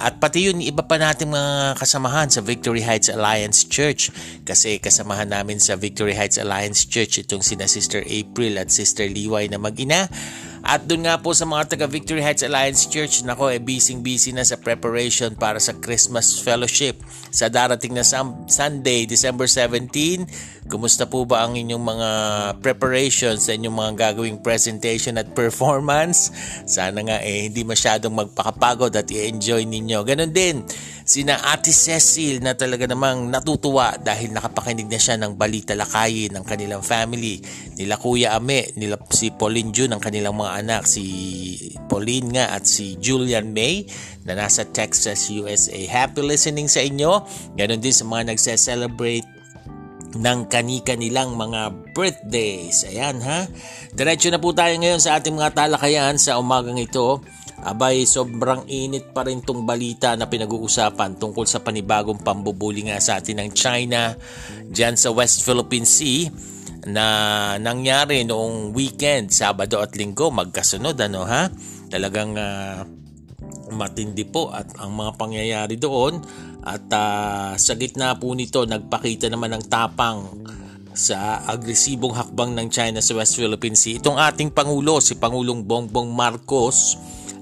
at 0.00 0.18
pati 0.18 0.50
yun 0.50 0.58
iba 0.60 0.82
pa 0.82 0.98
nating 0.98 1.30
mga 1.30 1.78
kasamahan 1.78 2.28
sa 2.30 2.42
Victory 2.42 2.82
Heights 2.82 3.08
Alliance 3.10 3.66
Church 3.66 4.10
kasi 4.42 4.82
kasamahan 4.82 5.30
namin 5.30 5.62
sa 5.62 5.78
Victory 5.78 6.12
Heights 6.14 6.36
Alliance 6.36 6.84
Church 6.86 7.22
itong 7.22 7.42
sina 7.44 7.70
Sister 7.70 8.02
April 8.04 8.58
at 8.58 8.68
Sister 8.70 9.06
Liway 9.06 9.48
na 9.48 9.58
mag-ina 9.58 10.06
at 10.64 10.88
doon 10.88 11.04
nga 11.04 11.20
po 11.20 11.36
sa 11.36 11.44
mga 11.44 11.76
taga 11.76 11.84
Victory 11.84 12.24
Heights 12.24 12.40
Alliance 12.40 12.88
Church, 12.88 13.20
nako 13.20 13.52
eh 13.52 13.60
busy-busy 13.60 14.32
na 14.32 14.48
sa 14.48 14.56
preparation 14.56 15.36
para 15.36 15.60
sa 15.60 15.76
Christmas 15.76 16.40
Fellowship 16.40 17.04
sa 17.28 17.52
darating 17.52 17.92
na 17.92 18.00
Sunday, 18.48 19.04
December 19.04 19.44
17. 19.44 20.64
Kumusta 20.64 21.04
po 21.04 21.28
ba 21.28 21.44
ang 21.44 21.52
inyong 21.52 21.84
mga 21.84 22.10
preparations 22.64 23.44
sa 23.44 23.52
inyong 23.52 23.76
mga 23.76 23.92
gagawing 23.92 24.40
presentation 24.40 25.20
at 25.20 25.36
performance? 25.36 26.32
Sana 26.64 27.04
nga 27.04 27.20
eh 27.20 27.52
hindi 27.52 27.60
masyadong 27.60 28.16
magpakapagod 28.16 28.96
at 28.96 29.04
i-enjoy 29.12 29.68
ninyo. 29.68 30.00
Ganon 30.00 30.32
din 30.32 30.64
sina 31.04 31.36
Ate 31.52 31.68
Cecil 31.68 32.40
na 32.40 32.56
talaga 32.56 32.88
namang 32.88 33.28
natutuwa 33.28 33.92
dahil 34.00 34.32
nakapakinig 34.32 34.88
na 34.88 34.96
siya 34.96 35.20
ng 35.20 35.36
balita 35.36 35.76
lakayin 35.76 36.32
ng 36.32 36.44
kanilang 36.48 36.80
family. 36.80 37.44
Nila 37.76 38.00
Kuya 38.00 38.32
Ame, 38.32 38.72
nila 38.80 38.96
si 39.12 39.28
Pauline 39.28 39.68
June, 39.68 39.92
ang 39.92 40.00
kanilang 40.00 40.32
mga 40.32 40.64
anak, 40.64 40.82
si 40.88 41.04
Pauline 41.92 42.32
nga 42.32 42.56
at 42.56 42.64
si 42.64 42.96
Julian 42.96 43.52
May 43.52 43.84
na 44.24 44.32
nasa 44.32 44.64
Texas, 44.64 45.28
USA. 45.28 45.76
Happy 45.84 46.24
listening 46.24 46.72
sa 46.72 46.80
inyo. 46.80 47.20
Ganon 47.52 47.84
din 47.84 47.92
sa 47.92 48.08
mga 48.08 48.32
nagse-celebrate 48.32 49.28
ng 50.14 50.38
kanika 50.48 50.94
nilang 50.96 51.34
mga 51.36 51.92
birthdays. 51.92 52.86
Ayan 52.88 53.20
ha. 53.22 53.44
Diretso 53.92 54.30
na 54.30 54.40
po 54.40 54.54
tayo 54.54 54.72
ngayon 54.78 55.02
sa 55.02 55.18
ating 55.18 55.34
mga 55.34 55.52
talakayan 55.52 56.16
sa 56.16 56.38
umagang 56.38 56.78
ito. 56.78 57.20
Abay, 57.64 58.04
sobrang 58.04 58.68
init 58.68 59.16
pa 59.16 59.24
rin 59.24 59.40
tong 59.40 59.64
balita 59.64 60.12
na 60.20 60.28
pinag-uusapan 60.28 61.16
tungkol 61.16 61.48
sa 61.48 61.64
panibagong 61.64 62.20
pambubuli 62.20 62.84
nga 62.84 63.00
sa 63.00 63.16
atin 63.16 63.40
ng 63.40 63.50
China 63.56 64.12
dyan 64.68 65.00
sa 65.00 65.08
West 65.16 65.40
Philippine 65.48 65.88
Sea 65.88 66.28
na 66.84 67.06
nangyari 67.56 68.20
noong 68.28 68.76
weekend, 68.76 69.32
Sabado 69.32 69.80
at 69.80 69.96
Linggo, 69.96 70.28
magkasunod 70.28 70.92
ano 71.00 71.24
ha? 71.24 71.48
Talagang 71.88 72.36
uh, 72.36 72.84
matindi 73.72 74.28
po 74.28 74.52
at 74.52 74.68
ang 74.76 74.92
mga 74.92 75.12
pangyayari 75.16 75.80
doon 75.80 76.20
at 76.68 76.84
uh, 76.92 77.56
sa 77.56 77.72
gitna 77.80 78.12
po 78.20 78.36
nito 78.36 78.68
nagpakita 78.68 79.32
naman 79.32 79.56
ng 79.56 79.64
tapang 79.72 80.44
sa 80.94 81.42
agresibong 81.48 82.14
hakbang 82.14 82.54
ng 82.54 82.68
China 82.70 83.00
sa 83.02 83.16
West 83.18 83.34
Philippine 83.34 83.74
Sea. 83.74 83.98
Itong 83.98 84.20
ating 84.20 84.54
Pangulo, 84.54 85.02
si 85.02 85.18
Pangulong 85.18 85.66
Bongbong 85.66 86.12
Marcos 86.12 86.94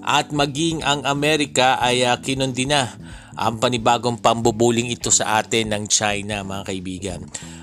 at 0.02 0.34
maging 0.34 0.82
ang 0.82 1.06
Amerika 1.06 1.78
ay 1.78 2.02
uh, 2.02 2.18
kinundi 2.18 2.66
na 2.66 2.90
ang 3.32 3.56
panibagong 3.56 4.20
pambubuling 4.20 4.92
ito 4.92 5.08
sa 5.08 5.40
atin 5.40 5.72
ng 5.72 5.84
China 5.88 6.44
mga 6.44 6.62
kaibigan. 6.68 7.20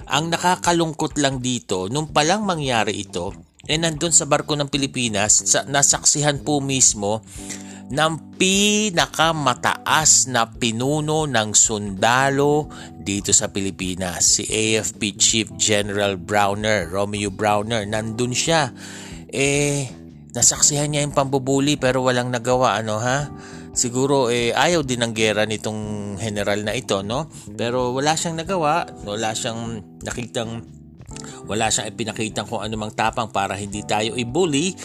Ang 0.09 0.33
nakakalungkot 0.33 1.21
lang 1.21 1.37
dito, 1.37 1.85
nung 1.91 2.09
palang 2.09 2.41
mangyari 2.41 3.05
ito, 3.05 3.35
eh 3.69 3.77
nandun 3.77 4.09
sa 4.09 4.25
barko 4.25 4.57
ng 4.57 4.71
Pilipinas, 4.71 5.45
sa, 5.45 5.61
nasaksihan 5.69 6.41
po 6.41 6.57
mismo 6.57 7.21
ng 7.89 8.37
pinakamataas 8.37 10.29
na 10.29 10.45
pinuno 10.49 11.25
ng 11.25 11.49
sundalo 11.53 12.69
dito 12.93 13.33
sa 13.33 13.49
Pilipinas, 13.49 14.41
si 14.41 14.45
AFP 14.45 15.17
Chief 15.17 15.49
General 15.57 16.13
Browner, 16.17 16.89
Romeo 16.89 17.33
Browner, 17.33 17.85
nandun 17.89 18.33
siya. 18.33 18.69
Eh, 19.29 19.98
nasaksihan 20.33 20.91
niya 20.93 21.05
yung 21.05 21.15
pambubuli 21.15 21.75
pero 21.77 22.05
walang 22.05 22.29
nagawa, 22.29 22.77
ano 22.77 23.01
ha? 23.01 23.29
Siguro 23.73 24.33
eh 24.33 24.51
ayaw 24.51 24.81
din 24.81 25.05
ng 25.05 25.13
gera 25.13 25.45
nitong 25.45 26.15
general 26.17 26.65
na 26.65 26.73
ito, 26.73 27.05
no? 27.05 27.29
Pero 27.53 27.93
wala 27.93 28.17
siyang 28.17 28.41
nagawa, 28.41 28.89
wala 29.05 29.31
siyang 29.33 29.81
nakitang 30.03 30.65
wala 31.49 31.73
siyang 31.73 31.89
ipinakita 31.89 32.45
kung 32.45 32.61
anumang 32.61 32.93
tapang 32.93 33.33
para 33.33 33.57
hindi 33.57 33.81
tayo 33.81 34.13
i-bully 34.13 34.77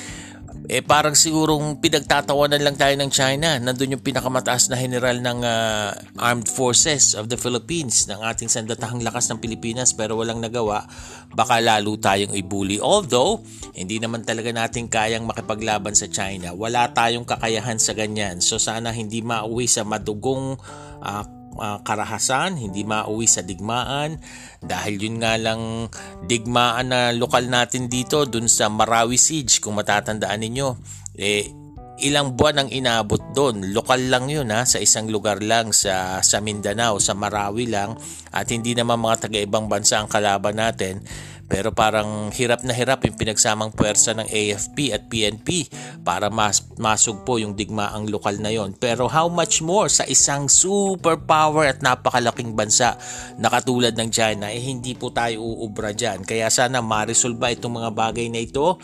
eh 0.65 0.81
parang 0.81 1.13
sigurong 1.13 1.77
pinagtatawanan 1.77 2.65
lang 2.65 2.77
tayo 2.81 2.97
ng 2.97 3.13
China. 3.13 3.61
Nandun 3.61 3.99
yung 3.99 4.05
pinakamataas 4.05 4.73
na 4.73 4.81
general 4.81 5.21
ng 5.21 5.45
uh, 5.45 5.93
Armed 6.17 6.49
Forces 6.49 7.13
of 7.13 7.29
the 7.29 7.37
Philippines, 7.37 8.09
ng 8.09 8.25
ating 8.25 8.49
sandatahang 8.49 9.05
lakas 9.05 9.29
ng 9.29 9.45
Pilipinas 9.45 9.93
pero 9.93 10.17
walang 10.17 10.41
nagawa. 10.41 10.89
Baka 11.37 11.61
lalo 11.61 12.01
tayong 12.01 12.33
ibuli. 12.33 12.81
Although, 12.81 13.45
hindi 13.77 14.01
naman 14.01 14.25
talaga 14.25 14.49
natin 14.57 14.89
kayang 14.89 15.29
makipaglaban 15.29 15.93
sa 15.93 16.09
China. 16.09 16.57
Wala 16.57 16.89
tayong 16.97 17.29
kakayahan 17.29 17.77
sa 17.77 17.93
ganyan. 17.93 18.41
So 18.41 18.57
sana 18.57 18.89
hindi 18.97 19.21
mauwi 19.21 19.69
sa 19.69 19.85
madugong 19.85 20.57
uh, 21.05 21.25
uh, 21.57 21.79
karahasan, 21.83 22.59
hindi 22.59 22.83
mauwi 22.83 23.27
sa 23.27 23.43
digmaan 23.43 24.19
dahil 24.61 24.99
yun 24.99 25.23
nga 25.23 25.35
lang 25.39 25.89
digmaan 26.27 26.91
na 26.91 27.11
lokal 27.15 27.47
natin 27.47 27.87
dito 27.87 28.27
dun 28.27 28.51
sa 28.51 28.71
Marawi 28.71 29.19
Siege 29.19 29.63
kung 29.63 29.79
matatandaan 29.79 30.41
ninyo. 30.43 30.69
Eh, 31.15 31.65
ilang 32.03 32.35
buwan 32.35 32.67
ang 32.67 32.71
inabot 32.75 33.23
doon. 33.31 33.71
Lokal 33.71 34.11
lang 34.11 34.27
yun 34.27 34.51
ha, 34.51 34.67
sa 34.67 34.83
isang 34.83 35.07
lugar 35.07 35.39
lang 35.39 35.71
sa, 35.71 36.19
sa 36.27 36.43
Mindanao, 36.43 36.99
sa 36.99 37.15
Marawi 37.15 37.71
lang 37.71 37.95
at 38.35 38.51
hindi 38.51 38.75
naman 38.75 38.99
mga 38.99 39.31
taga-ibang 39.31 39.71
bansa 39.71 40.03
ang 40.03 40.11
kalaban 40.11 40.59
natin. 40.59 41.07
Pero 41.45 41.71
parang 41.71 42.33
hirap 42.33 42.65
na 42.65 42.73
hirap 42.73 43.05
yung 43.05 43.17
pinagsamang 43.17 43.71
puwersa 43.73 44.17
ng 44.17 44.29
AFP 44.29 44.97
at 44.97 45.07
PNP 45.09 45.69
para 46.01 46.33
mas 46.33 46.65
masugpo 46.81 47.37
yung 47.37 47.53
digmaang 47.53 48.09
lokal 48.09 48.41
na 48.41 48.51
yon. 48.51 48.73
Pero 48.77 49.07
how 49.07 49.29
much 49.29 49.61
more 49.61 49.93
sa 49.93 50.09
isang 50.09 50.49
superpower 50.49 51.69
at 51.69 51.85
napakalaking 51.85 52.57
bansa 52.57 52.97
na 53.37 53.53
katulad 53.53 53.93
ng 53.93 54.09
China, 54.09 54.49
eh 54.49 54.61
hindi 54.61 54.97
po 54.97 55.13
tayo 55.13 55.45
uubra 55.45 55.93
dyan. 55.93 56.25
Kaya 56.25 56.49
sana 56.49 56.81
ma-resolve 56.81 57.41
itong 57.55 57.81
mga 57.81 57.91
bagay 57.93 58.27
na 58.33 58.41
ito 58.41 58.81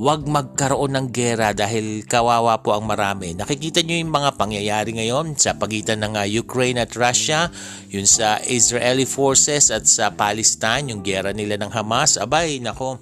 Huwag 0.00 0.24
magkaroon 0.24 0.96
ng 0.96 1.06
gera 1.12 1.52
dahil 1.52 2.08
kawawa 2.08 2.64
po 2.64 2.72
ang 2.72 2.88
marami. 2.88 3.36
Nakikita 3.36 3.84
nyo 3.84 4.00
yung 4.00 4.08
mga 4.08 4.32
pangyayari 4.40 4.96
ngayon 4.96 5.36
sa 5.36 5.60
pagitan 5.60 6.00
ng 6.00 6.16
uh, 6.16 6.24
Ukraine 6.24 6.80
at 6.80 6.96
Russia, 6.96 7.52
yun 7.92 8.08
sa 8.08 8.40
Israeli 8.40 9.04
forces 9.04 9.68
at 9.68 9.84
sa 9.84 10.08
Palestine, 10.16 10.88
yung 10.88 11.04
gera 11.04 11.36
nila 11.36 11.60
ng 11.60 11.68
Hamas. 11.68 12.16
Abay, 12.16 12.64
nako, 12.64 12.96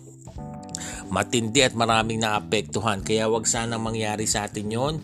matindi 1.15 1.63
at 1.63 1.79
maraming 1.79 2.19
naapektuhan. 2.19 3.07
Kaya 3.07 3.31
wag 3.31 3.47
sana 3.47 3.79
mangyari 3.79 4.27
sa 4.27 4.51
atin 4.51 4.67
yon. 4.67 4.95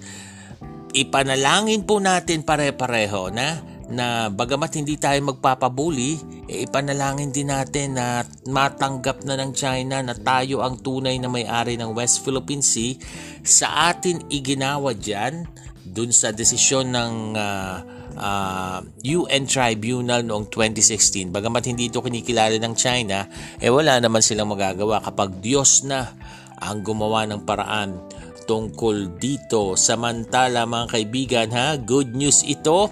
Ipanalangin 0.99 1.87
po 1.87 2.03
natin 2.03 2.43
pare-pareho 2.43 3.31
na 3.31 3.63
na 3.87 4.35
bagamat 4.35 4.83
hindi 4.83 4.99
tayo 4.99 5.31
magpapabuli, 5.31 6.34
e 6.45 6.69
ipanalangin 6.69 7.33
din 7.33 7.49
natin 7.49 7.97
na 7.97 8.23
matanggap 8.49 9.25
na 9.25 9.37
ng 9.41 9.53
China 9.57 10.05
na 10.05 10.13
tayo 10.13 10.61
ang 10.61 10.81
tunay 10.81 11.17
na 11.17 11.33
may-ari 11.33 11.81
ng 11.81 11.97
West 11.97 12.21
Philippine 12.21 12.61
Sea. 12.61 12.97
Sa 13.41 13.89
atin 13.89 14.29
iginawa 14.29 14.93
dyan, 14.93 15.49
dun 15.85 16.11
sa 16.11 16.33
desisyon 16.33 16.91
ng 16.97 17.15
uh, 17.37 17.77
uh, 18.17 18.79
UN 19.05 19.45
Tribunal 19.45 20.25
noong 20.25 20.49
2016. 20.49 21.29
Bagamat 21.29 21.69
hindi 21.69 21.93
ito 21.93 22.01
kinikilala 22.01 22.57
ng 22.57 22.75
China, 22.75 23.29
eh 23.61 23.69
wala 23.69 24.01
naman 24.01 24.25
silang 24.25 24.51
magagawa 24.51 25.05
kapag 25.05 25.45
Diyos 25.45 25.85
na 25.85 26.17
ang 26.57 26.81
gumawa 26.81 27.29
ng 27.29 27.45
paraan 27.45 28.01
tungkol 28.49 29.21
dito. 29.21 29.77
Samantala 29.77 30.65
mga 30.65 30.87
kaibigan 30.89 31.49
ha, 31.53 31.77
good 31.77 32.17
news 32.17 32.45
ito 32.45 32.89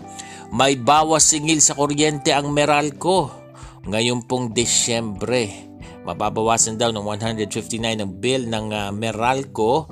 may 0.52 0.76
bawas 0.76 1.32
singil 1.32 1.64
sa 1.64 1.72
kuryente 1.72 2.28
ang 2.28 2.52
Meralco 2.52 3.41
ngayon 3.86 4.26
pong 4.26 4.54
Desyembre. 4.54 5.70
Mababawasan 6.02 6.78
daw 6.78 6.90
ng 6.90 7.02
159 7.06 7.78
ang 7.78 8.12
bill 8.18 8.50
ng 8.50 8.66
uh, 8.74 8.90
Meralco 8.90 9.86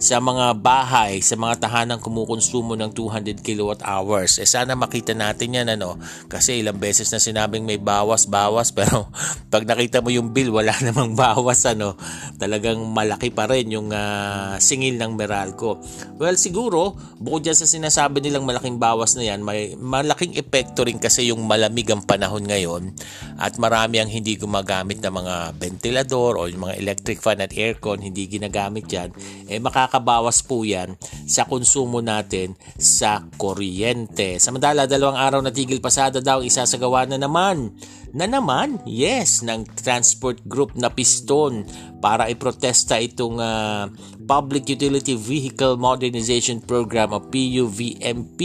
sa 0.00 0.16
mga 0.16 0.56
bahay, 0.56 1.20
sa 1.20 1.36
mga 1.36 1.60
tahanang 1.60 2.00
kumukonsumo 2.00 2.72
ng 2.72 2.88
200 2.96 3.44
kilowatt 3.44 3.84
hours. 3.84 4.40
Eh 4.40 4.48
sana 4.48 4.72
makita 4.72 5.12
natin 5.12 5.60
yan 5.60 5.68
ano, 5.76 6.00
kasi 6.24 6.64
ilang 6.64 6.80
beses 6.80 7.12
na 7.12 7.20
sinabing 7.20 7.68
may 7.68 7.76
bawas-bawas 7.76 8.72
pero 8.78 9.12
pag 9.52 9.68
nakita 9.68 10.00
mo 10.00 10.08
yung 10.08 10.32
bill 10.32 10.56
wala 10.56 10.72
namang 10.88 11.12
bawas 11.12 11.68
ano, 11.68 12.00
talagang 12.40 12.80
malaki 12.80 13.28
pa 13.28 13.44
rin 13.44 13.68
yung 13.68 13.92
uh, 13.92 14.56
singil 14.56 14.96
ng 14.96 15.20
Meralco. 15.20 15.76
Well 16.16 16.40
siguro, 16.40 16.96
bukod 17.20 17.44
dyan 17.44 17.60
sa 17.60 17.68
sinasabi 17.68 18.24
nilang 18.24 18.48
malaking 18.48 18.80
bawas 18.80 19.20
na 19.20 19.28
yan, 19.28 19.44
may 19.44 19.76
malaking 19.76 20.32
epekto 20.40 20.88
rin 20.88 20.96
kasi 20.96 21.28
yung 21.28 21.44
malamig 21.44 21.84
ang 21.92 22.00
panahon 22.00 22.48
ngayon 22.48 22.96
at 23.36 23.60
marami 23.60 24.00
ang 24.00 24.08
hindi 24.08 24.40
gumagamit 24.40 25.04
ng 25.04 25.12
mga 25.12 25.34
ventilador 25.60 26.40
o 26.40 26.48
yung 26.48 26.64
mga 26.64 26.80
electric 26.80 27.20
fan 27.20 27.44
at 27.44 27.52
aircon, 27.52 28.00
hindi 28.00 28.24
ginagamit 28.24 28.88
yan, 28.88 29.12
eh 29.44 29.60
makaka 29.60 29.89
nakakabawas 29.90 30.46
po 30.46 30.62
yan 30.62 30.94
sa 31.26 31.42
konsumo 31.42 31.98
natin 31.98 32.54
sa 32.78 33.26
kuryente. 33.34 34.38
Samantala, 34.38 34.86
dalawang 34.86 35.18
araw 35.18 35.42
na 35.42 35.50
tigil 35.50 35.82
pasada 35.82 36.22
daw 36.22 36.46
isasagawa 36.46 37.10
na 37.10 37.18
naman 37.18 37.74
na 38.14 38.30
naman, 38.30 38.78
yes, 38.86 39.42
ng 39.42 39.66
transport 39.74 40.42
group 40.46 40.74
na 40.78 40.90
piston 40.90 41.66
para 41.98 42.30
iprotesta 42.30 42.98
itong 43.02 43.38
uh, 43.42 43.90
Public 44.26 44.70
Utility 44.70 45.18
Vehicle 45.18 45.74
Modernization 45.74 46.62
Program 46.62 47.10
o 47.14 47.22
PUVMP 47.22 48.38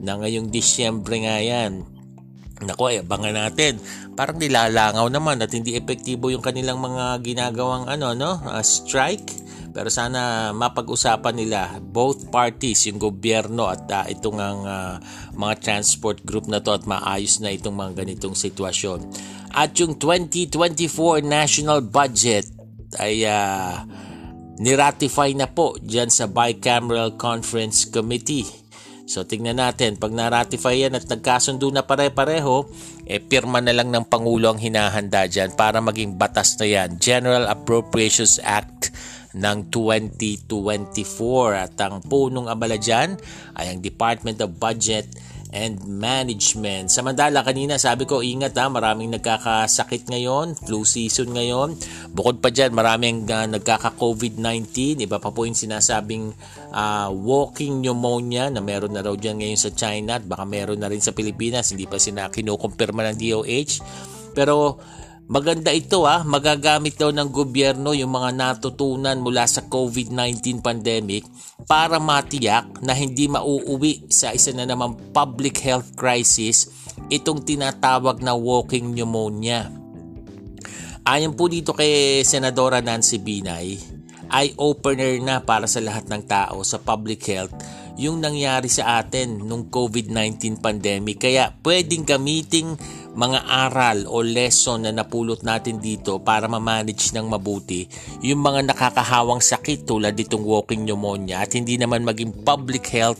na 0.00 0.16
ngayong 0.20 0.48
Disyembre 0.48 1.16
nga 1.24 1.36
yan. 1.40 1.84
Nako, 2.60 2.92
eh, 2.92 3.00
abangan 3.00 3.48
natin. 3.48 3.80
Parang 4.12 4.36
nilalangaw 4.36 5.08
naman 5.08 5.40
at 5.40 5.48
hindi 5.56 5.80
epektibo 5.80 6.28
yung 6.28 6.44
kanilang 6.44 6.76
mga 6.76 7.24
ginagawang 7.24 7.88
ano, 7.88 8.12
no, 8.12 8.36
uh, 8.36 8.60
strike 8.60 9.49
pero 9.70 9.88
sana 9.88 10.50
mapag-usapan 10.50 11.34
nila 11.34 11.60
both 11.78 12.28
parties, 12.28 12.90
yung 12.90 12.98
gobyerno 12.98 13.70
at 13.70 13.86
uh, 13.90 14.06
itong 14.10 14.38
uh, 14.42 14.98
mga 15.34 15.54
transport 15.62 16.22
group 16.26 16.50
na 16.50 16.58
to 16.58 16.74
at 16.74 16.84
maayos 16.86 17.38
na 17.38 17.54
itong 17.54 17.74
mga 17.74 18.02
ganitong 18.02 18.34
sitwasyon. 18.34 19.06
At 19.50 19.74
yung 19.78 19.98
2024 19.98 21.22
national 21.26 21.86
budget 21.86 22.46
ay 22.98 23.22
uh, 23.26 23.86
niratify 24.60 25.32
na 25.32 25.48
po 25.48 25.78
dyan 25.80 26.10
sa 26.10 26.26
Bicameral 26.26 27.14
Conference 27.16 27.86
Committee. 27.88 28.44
So 29.10 29.26
tingnan 29.26 29.58
natin, 29.58 29.98
pag 29.98 30.14
na-ratify 30.14 30.86
yan 30.86 30.94
at 30.94 31.10
nagkasundo 31.10 31.66
na 31.74 31.82
pare-pareho, 31.82 32.70
eh 33.10 33.18
pirma 33.18 33.58
na 33.58 33.74
lang 33.74 33.90
ng 33.90 34.06
Pangulo 34.06 34.54
ang 34.54 34.62
hinahanda 34.62 35.26
dyan 35.26 35.50
para 35.58 35.82
maging 35.82 36.14
batas 36.14 36.54
na 36.62 36.70
yan. 36.70 36.94
General 37.02 37.50
Appropriations 37.50 38.38
Act 38.38 38.94
ng 39.36 39.58
2024 39.70 40.50
at 41.54 41.74
ang 41.78 42.02
punong 42.02 42.50
abala 42.50 42.74
dyan 42.74 43.14
ay 43.54 43.70
ang 43.70 43.78
Department 43.78 44.42
of 44.42 44.58
Budget 44.58 45.06
and 45.50 45.82
Management. 45.82 46.94
Samantala 46.94 47.42
kanina 47.42 47.74
sabi 47.76 48.06
ko 48.06 48.22
ingat 48.22 48.54
ha, 48.54 48.70
maraming 48.70 49.10
nagkakasakit 49.18 50.06
ngayon, 50.06 50.54
flu 50.54 50.86
season 50.86 51.34
ngayon. 51.34 51.74
Bukod 52.14 52.38
pa 52.38 52.54
dyan, 52.54 52.70
maraming 52.70 53.26
uh, 53.26 53.46
nagkaka-COVID-19. 53.50 55.02
Iba 55.02 55.18
pa 55.18 55.34
po 55.34 55.44
yung 55.46 55.58
sinasabing 55.58 56.30
uh, 56.70 57.10
walking 57.10 57.82
pneumonia 57.82 58.48
na 58.48 58.62
meron 58.62 58.94
na 58.94 59.02
raw 59.02 59.14
dyan 59.14 59.42
ngayon 59.42 59.58
sa 59.58 59.74
China 59.74 60.22
at 60.22 60.24
baka 60.24 60.46
meron 60.46 60.78
na 60.78 60.88
rin 60.90 61.02
sa 61.02 61.10
Pilipinas. 61.10 61.74
Hindi 61.74 61.90
pa 61.90 61.98
sina 61.98 62.30
kinukumpirma 62.30 63.10
ng 63.10 63.16
DOH. 63.18 63.72
Pero 64.30 64.78
Maganda 65.30 65.70
ito 65.70 66.10
ah, 66.10 66.26
magagamit 66.26 66.98
daw 66.98 67.14
ng 67.14 67.30
gobyerno 67.30 67.94
yung 67.94 68.10
mga 68.10 68.34
natutunan 68.34 69.14
mula 69.22 69.46
sa 69.46 69.62
COVID-19 69.62 70.58
pandemic 70.58 71.22
para 71.70 72.02
matiyak 72.02 72.66
na 72.82 72.98
hindi 72.98 73.30
mauuwi 73.30 74.10
sa 74.10 74.34
isa 74.34 74.50
na 74.50 74.66
namang 74.66 74.98
public 75.14 75.62
health 75.62 75.94
crisis 75.94 76.66
itong 77.14 77.46
tinatawag 77.46 78.18
na 78.26 78.34
walking 78.34 78.90
pneumonia. 78.90 79.70
Ayon 81.06 81.38
po 81.38 81.46
dito 81.46 81.78
kay 81.78 82.26
Senadora 82.26 82.82
Nancy 82.82 83.22
Binay, 83.22 83.78
eye-opener 84.34 85.14
na 85.22 85.46
para 85.46 85.70
sa 85.70 85.78
lahat 85.78 86.10
ng 86.10 86.26
tao 86.26 86.66
sa 86.66 86.82
public 86.82 87.22
health 87.30 87.54
yung 88.00 88.18
nangyari 88.18 88.66
sa 88.66 88.98
atin 88.98 89.46
nung 89.46 89.68
COVID-19 89.70 90.58
pandemic. 90.58 91.22
Kaya 91.22 91.54
pwedeng 91.62 92.02
gamiting 92.02 92.74
mga 93.10 93.40
aral 93.46 93.98
o 94.06 94.22
lesson 94.22 94.86
na 94.86 94.94
napulot 94.94 95.42
natin 95.42 95.82
dito 95.82 96.22
para 96.22 96.46
ma-manage 96.46 97.10
ng 97.10 97.26
mabuti 97.26 97.90
yung 98.22 98.38
mga 98.38 98.70
nakakahawang 98.70 99.42
sakit 99.42 99.82
tulad 99.82 100.14
ditong 100.14 100.46
walking 100.46 100.86
pneumonia 100.86 101.42
at 101.42 101.54
hindi 101.58 101.74
naman 101.74 102.06
maging 102.06 102.46
public 102.46 102.86
health 102.86 103.18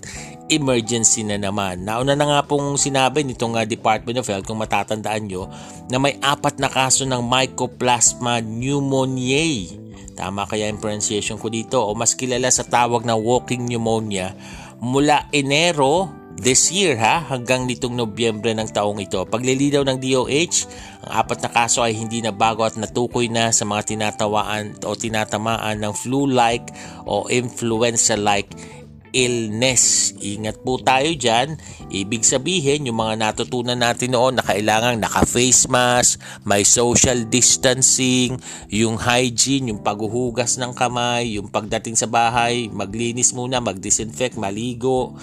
emergency 0.51 1.23
na 1.23 1.39
naman. 1.39 1.87
Nauna 1.87 2.19
na 2.19 2.27
nga 2.27 2.41
pong 2.43 2.75
sinabi 2.75 3.23
nitong 3.23 3.55
uh, 3.55 3.63
Department 3.63 4.19
of 4.19 4.27
Health 4.27 4.47
kung 4.51 4.59
matatandaan 4.59 5.31
nyo 5.31 5.47
na 5.87 6.03
may 6.03 6.19
apat 6.19 6.59
na 6.59 6.67
kaso 6.67 7.07
ng 7.07 7.23
Mycoplasma 7.23 8.43
pneumoniae. 8.43 9.79
Tama 10.19 10.45
kaya 10.51 10.69
yung 10.69 10.83
pronunciation 10.83 11.39
ko 11.39 11.49
dito 11.49 11.79
o 11.81 11.95
mas 11.95 12.19
kilala 12.19 12.51
sa 12.51 12.67
tawag 12.67 13.07
na 13.07 13.15
walking 13.15 13.65
pneumonia 13.65 14.35
mula 14.83 15.31
Enero 15.31 16.20
this 16.41 16.73
year 16.73 16.97
ha 16.97 17.21
hanggang 17.21 17.69
nitong 17.69 17.93
Nobyembre 17.93 18.57
ng 18.57 18.73
taong 18.73 18.97
ito. 18.99 19.23
Paglilinaw 19.29 19.85
ng 19.85 19.99
DOH, 20.01 20.57
ang 21.05 21.13
apat 21.21 21.45
na 21.45 21.51
kaso 21.53 21.85
ay 21.85 21.93
hindi 21.93 22.25
na 22.25 22.33
bago 22.33 22.65
at 22.65 22.81
natukoy 22.81 23.29
na 23.29 23.53
sa 23.53 23.69
mga 23.69 23.93
tinatawaan 23.93 24.81
o 24.89 24.97
tinatamaan 24.97 25.77
ng 25.85 25.93
flu-like 25.93 26.73
o 27.05 27.29
influenza-like 27.29 28.81
illness. 29.13 30.15
Ingat 30.23 30.63
po 30.63 30.79
tayo 30.81 31.11
dyan. 31.13 31.59
Ibig 31.91 32.23
sabihin, 32.23 32.87
yung 32.87 33.03
mga 33.03 33.19
natutunan 33.19 33.77
natin 33.77 34.15
noon 34.15 34.39
na 34.39 34.45
kailangan 34.47 35.03
naka-face 35.03 35.67
mask, 35.67 36.23
may 36.47 36.63
social 36.63 37.27
distancing, 37.27 38.39
yung 38.71 38.97
hygiene, 38.97 39.75
yung 39.75 39.83
paghuhugas 39.83 40.57
ng 40.63 40.73
kamay, 40.73 41.37
yung 41.37 41.51
pagdating 41.51 41.99
sa 41.99 42.07
bahay, 42.07 42.71
maglinis 42.71 43.35
muna, 43.35 43.59
mag-disinfect, 43.59 44.39
maligo 44.39 45.19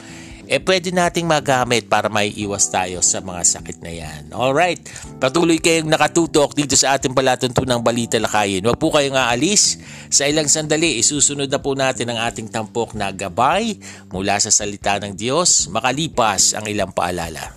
eh 0.47 0.63
pwede 0.63 0.95
nating 0.95 1.27
magamit 1.27 1.91
para 1.91 2.07
may 2.07 2.31
iwas 2.31 2.71
tayo 2.71 3.03
sa 3.03 3.19
mga 3.19 3.43
sakit 3.43 3.83
na 3.83 3.91
yan. 3.91 4.31
Alright, 4.31 4.79
patuloy 5.19 5.59
kayong 5.59 5.91
nakatutok 5.91 6.55
dito 6.55 6.79
sa 6.79 6.95
ating 6.95 7.11
palatuntunang 7.11 7.83
balita 7.83 8.15
lakayin. 8.15 8.63
Huwag 8.63 8.79
po 8.79 8.87
kayong 8.95 9.19
aalis. 9.19 9.75
Sa 10.07 10.23
ilang 10.23 10.47
sandali, 10.47 11.03
isusunod 11.03 11.51
na 11.51 11.59
po 11.59 11.75
natin 11.75 12.15
ang 12.15 12.23
ating 12.23 12.47
tampok 12.47 12.95
na 12.95 13.11
gabay 13.11 13.75
mula 14.07 14.39
sa 14.39 14.47
salita 14.47 14.95
ng 15.03 15.19
Diyos 15.19 15.67
makalipas 15.67 16.55
ang 16.55 16.63
ilang 16.71 16.95
paalala. 16.95 17.51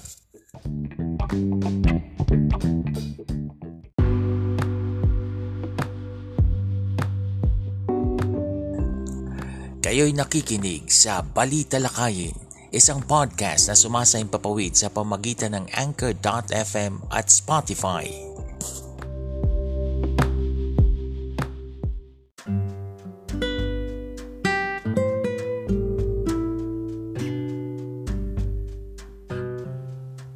Kayo'y 9.80 10.14
nakikinig 10.14 10.90
sa 10.90 11.22
Balita 11.22 11.78
Lakayin 11.78 12.49
isang 12.70 13.02
podcast 13.02 13.66
na 13.66 13.74
sumasayang 13.74 14.30
papawid 14.30 14.78
sa 14.78 14.94
pamagitan 14.94 15.58
ng 15.58 15.66
Anchor.fm 15.74 17.02
at 17.10 17.26
Spotify. 17.26 18.06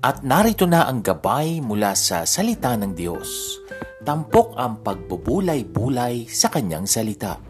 At 0.04 0.20
narito 0.20 0.66
na 0.66 0.90
ang 0.90 1.06
gabay 1.06 1.62
mula 1.62 1.94
sa 1.94 2.26
salita 2.26 2.74
ng 2.74 2.98
Diyos. 2.98 3.62
Tampok 4.02 4.58
ang 4.58 4.82
pagbubulay-bulay 4.82 6.28
sa 6.28 6.50
kanyang 6.50 6.84
salita. 6.84 7.40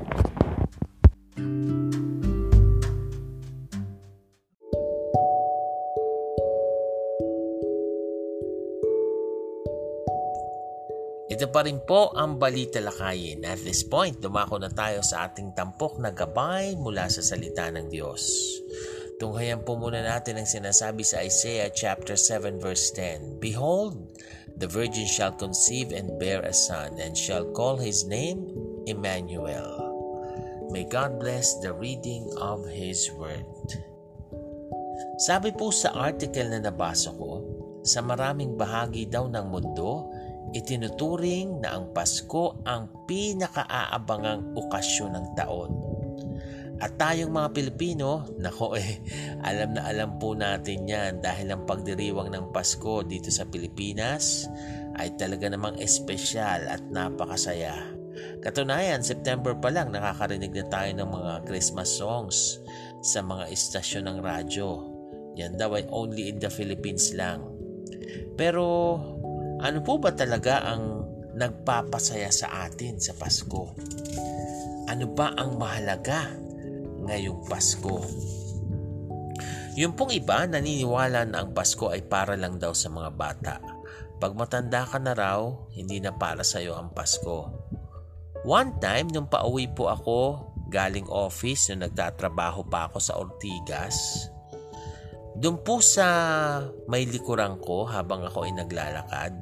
Ito 11.25 11.49
pa 11.49 11.65
rin 11.65 11.81
po 11.89 12.13
ang 12.13 12.37
balita 12.37 12.85
lakayin. 12.85 13.49
At 13.49 13.65
this 13.65 13.81
point, 13.81 14.21
dumako 14.21 14.61
na 14.61 14.69
tayo 14.69 15.01
sa 15.01 15.25
ating 15.29 15.57
tampok 15.57 15.97
na 15.97 16.13
gabay 16.13 16.77
mula 16.77 17.09
sa 17.09 17.25
salita 17.25 17.65
ng 17.73 17.89
Diyos. 17.89 18.23
Tunghayan 19.17 19.65
po 19.65 19.81
muna 19.81 20.05
natin 20.05 20.43
ang 20.43 20.49
sinasabi 20.49 21.01
sa 21.01 21.25
Isaiah 21.25 21.73
chapter 21.73 22.19
7 22.19 22.61
verse 22.61 22.93
10. 22.93 23.41
Behold, 23.41 23.97
the 24.61 24.69
virgin 24.69 25.09
shall 25.09 25.33
conceive 25.33 25.97
and 25.97 26.21
bear 26.21 26.45
a 26.45 26.53
son 26.53 27.01
and 27.01 27.17
shall 27.17 27.49
call 27.57 27.81
his 27.81 28.05
name 28.05 28.45
Emmanuel. 28.85 29.85
May 30.75 30.85
God 30.85 31.23
bless 31.23 31.57
the 31.63 31.73
reading 31.73 32.27
of 32.43 32.67
His 32.67 33.07
Word. 33.15 33.47
Sabi 35.23 35.55
po 35.55 35.71
sa 35.71 35.95
article 35.95 36.51
na 36.51 36.59
nabasa 36.59 37.15
ko, 37.15 37.47
sa 37.87 38.03
maraming 38.03 38.59
bahagi 38.59 39.07
daw 39.07 39.31
ng 39.31 39.47
mundo, 39.55 40.11
itinuturing 40.55 41.61
na 41.61 41.75
ang 41.75 41.91
Pasko 41.91 42.63
ang 42.63 42.89
pinakaaabangang 43.11 44.55
okasyon 44.55 45.11
ng 45.19 45.27
taon. 45.35 45.71
At 46.83 46.99
tayong 46.99 47.31
mga 47.31 47.55
Pilipino, 47.55 48.27
nako 48.39 48.75
eh, 48.75 48.99
alam 49.47 49.79
na 49.79 49.87
alam 49.87 50.19
po 50.19 50.35
natin 50.35 50.87
yan 50.87 51.23
dahil 51.23 51.55
ang 51.55 51.63
pagdiriwang 51.67 52.35
ng 52.35 52.51
Pasko 52.51 53.07
dito 53.07 53.31
sa 53.31 53.47
Pilipinas 53.47 54.51
ay 54.99 55.15
talaga 55.15 55.51
namang 55.51 55.79
espesyal 55.79 56.67
at 56.71 56.83
napakasaya. 56.91 57.95
Katunayan, 58.43 59.03
September 59.03 59.55
pa 59.59 59.71
lang 59.71 59.91
nakakarinig 59.91 60.55
na 60.55 60.67
tayo 60.71 60.91
ng 60.95 61.09
mga 61.09 61.33
Christmas 61.51 61.91
songs 61.91 62.63
sa 63.03 63.23
mga 63.23 63.51
istasyon 63.51 64.05
ng 64.11 64.19
radyo. 64.23 64.69
Yan 65.35 65.59
daw 65.59 65.75
ay 65.75 65.87
only 65.91 66.31
in 66.31 66.39
the 66.39 66.51
Philippines 66.51 67.11
lang. 67.15 67.43
Pero 68.39 68.99
ano 69.65 69.81
po 69.81 69.97
ba 69.97 70.13
talaga 70.13 70.61
ang 70.61 71.09
nagpapasaya 71.33 72.29
sa 72.29 72.69
atin 72.69 73.01
sa 73.01 73.17
Pasko? 73.17 73.73
Ano 74.93 75.09
ba 75.17 75.33
ang 75.33 75.57
mahalaga 75.57 76.29
ngayong 77.09 77.49
Pasko? 77.49 78.05
Yung 79.75 79.97
pong 79.97 80.13
iba 80.13 80.45
naniniwala 80.45 81.25
na 81.25 81.43
ang 81.43 81.57
Pasko 81.57 81.89
ay 81.89 82.05
para 82.05 82.37
lang 82.37 82.61
daw 82.61 82.77
sa 82.77 82.93
mga 82.93 83.11
bata. 83.17 83.55
Pag 84.21 84.37
matanda 84.37 84.85
ka 84.85 85.01
na 85.01 85.17
raw, 85.17 85.41
hindi 85.73 85.99
na 85.99 86.13
para 86.13 86.45
sa 86.45 86.61
iyo 86.61 86.77
ang 86.77 86.93
Pasko. 86.93 87.49
One 88.45 88.77
time, 88.79 89.09
nung 89.11 89.33
pauwi 89.33 89.73
po 89.73 89.89
ako 89.89 90.53
galing 90.69 91.09
office, 91.09 91.73
nung 91.73 91.89
nagtatrabaho 91.89 92.69
pa 92.69 92.93
ako 92.93 92.99
sa 93.01 93.17
Ortigas, 93.17 94.29
doon 95.35 95.59
po 95.67 95.83
sa 95.83 96.07
may 96.87 97.11
likuran 97.11 97.59
ko 97.59 97.91
habang 97.91 98.23
ako 98.23 98.47
ay 98.47 98.55
naglalakad, 98.55 99.35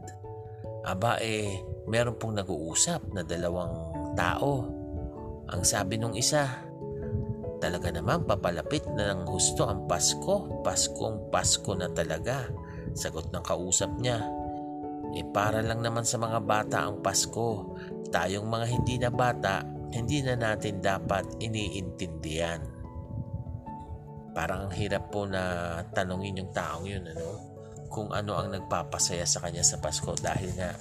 aba 0.83 1.19
eh, 1.23 1.63
meron 1.87 2.19
pong 2.19 2.43
nag-uusap 2.43 3.15
na 3.15 3.23
dalawang 3.23 3.75
tao. 4.19 4.67
Ang 5.53 5.63
sabi 5.63 5.99
nung 5.99 6.15
isa, 6.19 6.49
talaga 7.63 7.95
naman 7.95 8.27
papalapit 8.27 8.83
na 8.91 9.15
ng 9.15 9.23
gusto 9.23 9.67
ang 9.71 9.87
Pasko. 9.87 10.63
Paskong 10.67 11.31
Pasko 11.31 11.71
na 11.79 11.87
talaga. 11.91 12.51
Sagot 12.99 13.31
ng 13.31 13.45
kausap 13.47 13.95
niya. 14.03 14.27
Eh 15.13 15.27
para 15.29 15.61
lang 15.61 15.85
naman 15.85 16.03
sa 16.03 16.19
mga 16.19 16.43
bata 16.43 16.89
ang 16.89 16.99
Pasko. 16.99 17.79
Tayong 18.11 18.49
mga 18.49 18.67
hindi 18.67 18.95
na 18.99 19.11
bata, 19.13 19.63
hindi 19.93 20.25
na 20.25 20.35
natin 20.35 20.83
dapat 20.83 21.39
iniintindihan. 21.39 22.61
Parang 24.33 24.69
ang 24.69 24.73
hirap 24.73 25.13
po 25.13 25.29
na 25.29 25.77
tanungin 25.93 26.41
yung 26.41 26.53
taong 26.57 26.89
yun, 26.89 27.05
ano? 27.05 27.52
Kung 27.93 28.11
ano 28.11 28.41
ang 28.41 28.49
nagpapasaya 28.51 29.29
sa 29.29 29.45
kanya 29.45 29.61
sa 29.61 29.79
Pasko 29.79 30.17
dahil 30.17 30.57
nga 30.57 30.73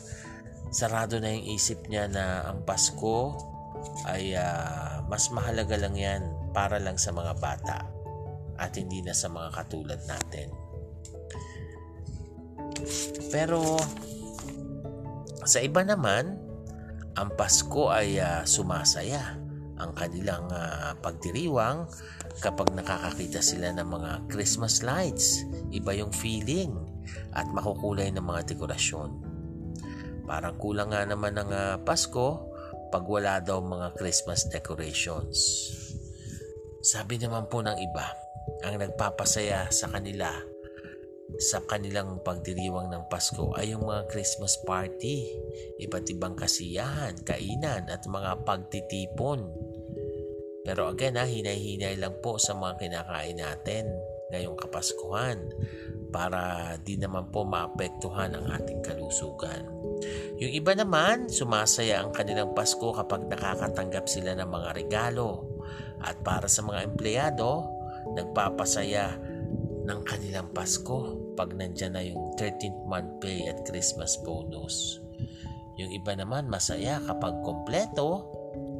sarado 0.71 1.19
na 1.19 1.35
yung 1.35 1.45
isip 1.51 1.91
niya 1.91 2.07
na 2.07 2.47
ang 2.47 2.63
Pasko 2.63 3.35
ay 4.07 4.39
uh, 4.39 5.03
mas 5.11 5.27
mahalaga 5.35 5.75
lang 5.75 5.99
yan 5.99 6.23
para 6.55 6.79
lang 6.79 6.95
sa 6.95 7.11
mga 7.11 7.35
bata 7.35 7.79
at 8.55 8.71
hindi 8.79 9.03
na 9.03 9.11
sa 9.11 9.27
mga 9.27 9.49
katulad 9.51 9.99
natin. 10.07 10.47
Pero 13.33 13.75
sa 15.43 15.59
iba 15.59 15.81
naman, 15.81 16.37
ang 17.17 17.29
Pasko 17.35 17.91
ay 17.91 18.21
uh, 18.21 18.45
sumasaya. 18.47 19.35
Ang 19.81 19.97
kanilang 19.97 20.45
uh, 20.53 20.93
pagdiriwang 21.01 21.89
kapag 22.37 22.69
nakakakita 22.77 23.41
sila 23.41 23.73
ng 23.73 23.87
mga 23.89 24.11
Christmas 24.29 24.85
lights. 24.85 25.41
Iba 25.73 25.97
yung 25.97 26.13
feeling 26.13 26.90
at 27.33 27.47
makukulay 27.49 28.09
ng 28.13 28.23
mga 28.23 28.55
dekorasyon. 28.55 29.09
Parang 30.25 30.55
kulang 30.55 30.93
nga 30.93 31.03
naman 31.03 31.35
ng 31.35 31.49
uh, 31.51 31.75
Pasko 31.83 32.51
pag 32.91 33.03
wala 33.07 33.39
daw 33.39 33.63
mga 33.63 33.95
Christmas 33.95 34.47
decorations. 34.47 35.37
Sabi 36.83 37.19
naman 37.21 37.47
po 37.47 37.63
ng 37.63 37.77
iba, 37.79 38.07
ang 38.65 38.79
nagpapasaya 38.79 39.69
sa 39.69 39.87
kanila 39.91 40.31
sa 41.39 41.63
kanilang 41.63 42.19
pagdiriwang 42.21 42.91
ng 42.91 43.07
Pasko 43.07 43.55
ay 43.55 43.71
yung 43.71 43.87
mga 43.87 44.11
Christmas 44.11 44.59
party, 44.67 45.31
iba't 45.79 46.05
ibang 46.11 46.35
kasiyahan, 46.35 47.15
kainan 47.23 47.87
at 47.87 48.03
mga 48.03 48.43
pagtitipon. 48.43 49.47
Pero 50.67 50.91
again 50.91 51.15
ha, 51.17 51.25
hinay-hinay 51.25 51.95
lang 51.97 52.19
po 52.19 52.35
sa 52.35 52.53
mga 52.53 52.83
kinakain 52.83 53.39
natin 53.39 53.87
ngayong 54.31 54.59
Kapaskuhan 54.59 55.39
para 56.11 56.75
di 56.83 56.99
naman 56.99 57.31
po 57.31 57.47
maapektuhan 57.47 58.35
ang 58.35 58.45
ating 58.51 58.83
kalusugan. 58.83 59.63
Yung 60.37 60.51
iba 60.51 60.75
naman, 60.75 61.31
sumasaya 61.31 62.03
ang 62.03 62.11
kanilang 62.11 62.51
Pasko 62.51 62.91
kapag 62.91 63.25
nakakatanggap 63.31 64.05
sila 64.05 64.35
ng 64.35 64.49
mga 64.49 64.69
regalo. 64.75 65.47
At 66.03 66.19
para 66.21 66.51
sa 66.51 66.65
mga 66.65 66.91
empleyado, 66.91 67.65
nagpapasaya 68.13 69.15
ng 69.87 69.99
kanilang 70.05 70.49
Pasko 70.51 71.33
pag 71.33 71.53
nandyan 71.55 71.93
na 71.95 72.03
yung 72.03 72.35
13th 72.37 72.81
month 72.85 73.21
pay 73.23 73.49
at 73.49 73.63
Christmas 73.65 74.19
bonus. 74.21 74.99
Yung 75.79 75.89
iba 75.95 76.13
naman 76.13 76.51
masaya 76.51 77.01
kapag 77.05 77.41
kompleto 77.41 78.27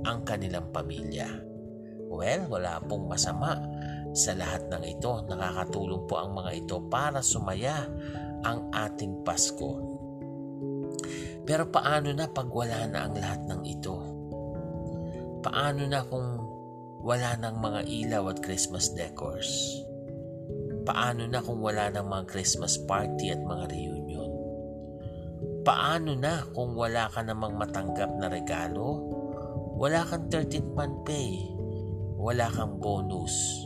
ang 0.05 0.25
kanilang 0.25 0.69
pamilya. 0.73 1.29
Well, 2.11 2.51
wala 2.51 2.83
pong 2.83 3.07
masama 3.07 3.55
sa 4.11 4.35
lahat 4.35 4.67
ng 4.67 4.83
ito. 4.83 5.23
Nakakatulong 5.27 6.03
po 6.07 6.19
ang 6.19 6.35
mga 6.35 6.51
ito 6.55 6.77
para 6.87 7.23
sumaya 7.23 7.87
ang 8.43 8.71
ating 8.73 9.23
Pasko. 9.23 9.71
Pero 11.41 11.67
paano 11.73 12.13
na 12.13 12.29
pag 12.29 12.47
wala 12.47 12.85
na 12.87 13.09
ang 13.09 13.15
lahat 13.17 13.41
ng 13.49 13.61
ito? 13.65 13.95
Paano 15.41 15.89
na 15.89 16.05
kung 16.05 16.37
wala 17.01 17.33
ng 17.41 17.55
mga 17.57 17.81
ilaw 17.89 18.23
at 18.29 18.39
Christmas 18.45 18.93
decors? 18.93 19.49
Paano 20.85 21.25
na 21.25 21.41
kung 21.41 21.61
wala 21.61 21.89
ng 21.89 22.05
mga 22.05 22.23
Christmas 22.29 22.77
party 22.85 23.33
at 23.33 23.41
mga 23.41 23.73
reunion? 23.73 24.31
Paano 25.61 26.17
na 26.17 26.45
kung 26.53 26.73
wala 26.73 27.09
ka 27.09 27.21
namang 27.25 27.57
matanggap 27.57 28.09
na 28.17 28.29
regalo? 28.29 29.01
Wala 29.77 30.05
kang 30.05 30.29
13th 30.29 30.73
month 30.77 30.97
pay, 31.09 31.41
wala 32.21 32.49
kang 32.53 32.77
bonus, 32.77 33.65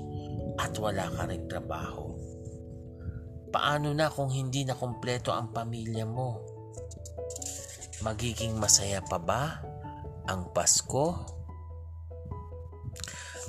at 0.59 0.73
wala 0.79 1.07
ka 1.11 1.27
rin 1.27 1.47
trabaho. 1.47 2.15
Paano 3.51 3.95
na 3.95 4.11
kung 4.11 4.31
hindi 4.31 4.67
na 4.67 4.75
kumpleto 4.75 5.31
ang 5.31 5.55
pamilya 5.55 6.03
mo? 6.03 6.43
Magiging 8.03 8.59
masaya 8.59 8.99
pa 8.99 9.15
ba 9.15 9.63
ang 10.27 10.51
Pasko? 10.51 11.33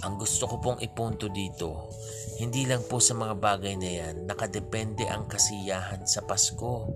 Ang 0.07 0.15
gusto 0.21 0.47
ko 0.47 0.63
pong 0.63 0.79
ipunto 0.85 1.27
dito 1.27 1.91
hindi 2.37 2.69
lang 2.69 2.85
po 2.85 3.01
sa 3.01 3.17
mga 3.17 3.35
bagay 3.41 3.75
na 3.81 3.91
yan 3.91 4.29
nakadepende 4.29 5.09
ang 5.09 5.25
kasiyahan 5.25 6.05
sa 6.05 6.21
Pasko. 6.21 6.93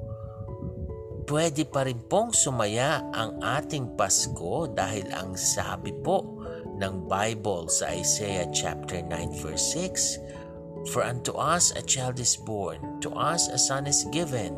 Pwede 1.25 1.65
pa 1.65 1.89
rin 1.89 1.97
pong 2.05 2.37
sumaya 2.37 3.09
ang 3.09 3.41
ating 3.41 3.97
Pasko 3.97 4.69
dahil 4.69 5.09
ang 5.17 5.41
sabi 5.41 5.97
po 5.97 6.40
ng 6.67 7.09
Bible 7.09 7.69
sa 7.69 7.93
Isaiah 7.93 8.49
chapter 8.53 9.03
9 9.05 9.41
verse 9.41 9.73
6, 9.77 10.91
For 10.93 11.05
unto 11.05 11.37
us 11.37 11.73
a 11.77 11.85
child 11.85 12.19
is 12.19 12.37
born, 12.37 13.01
to 13.05 13.13
us 13.13 13.49
a 13.49 13.59
son 13.61 13.87
is 13.87 14.09
given, 14.13 14.57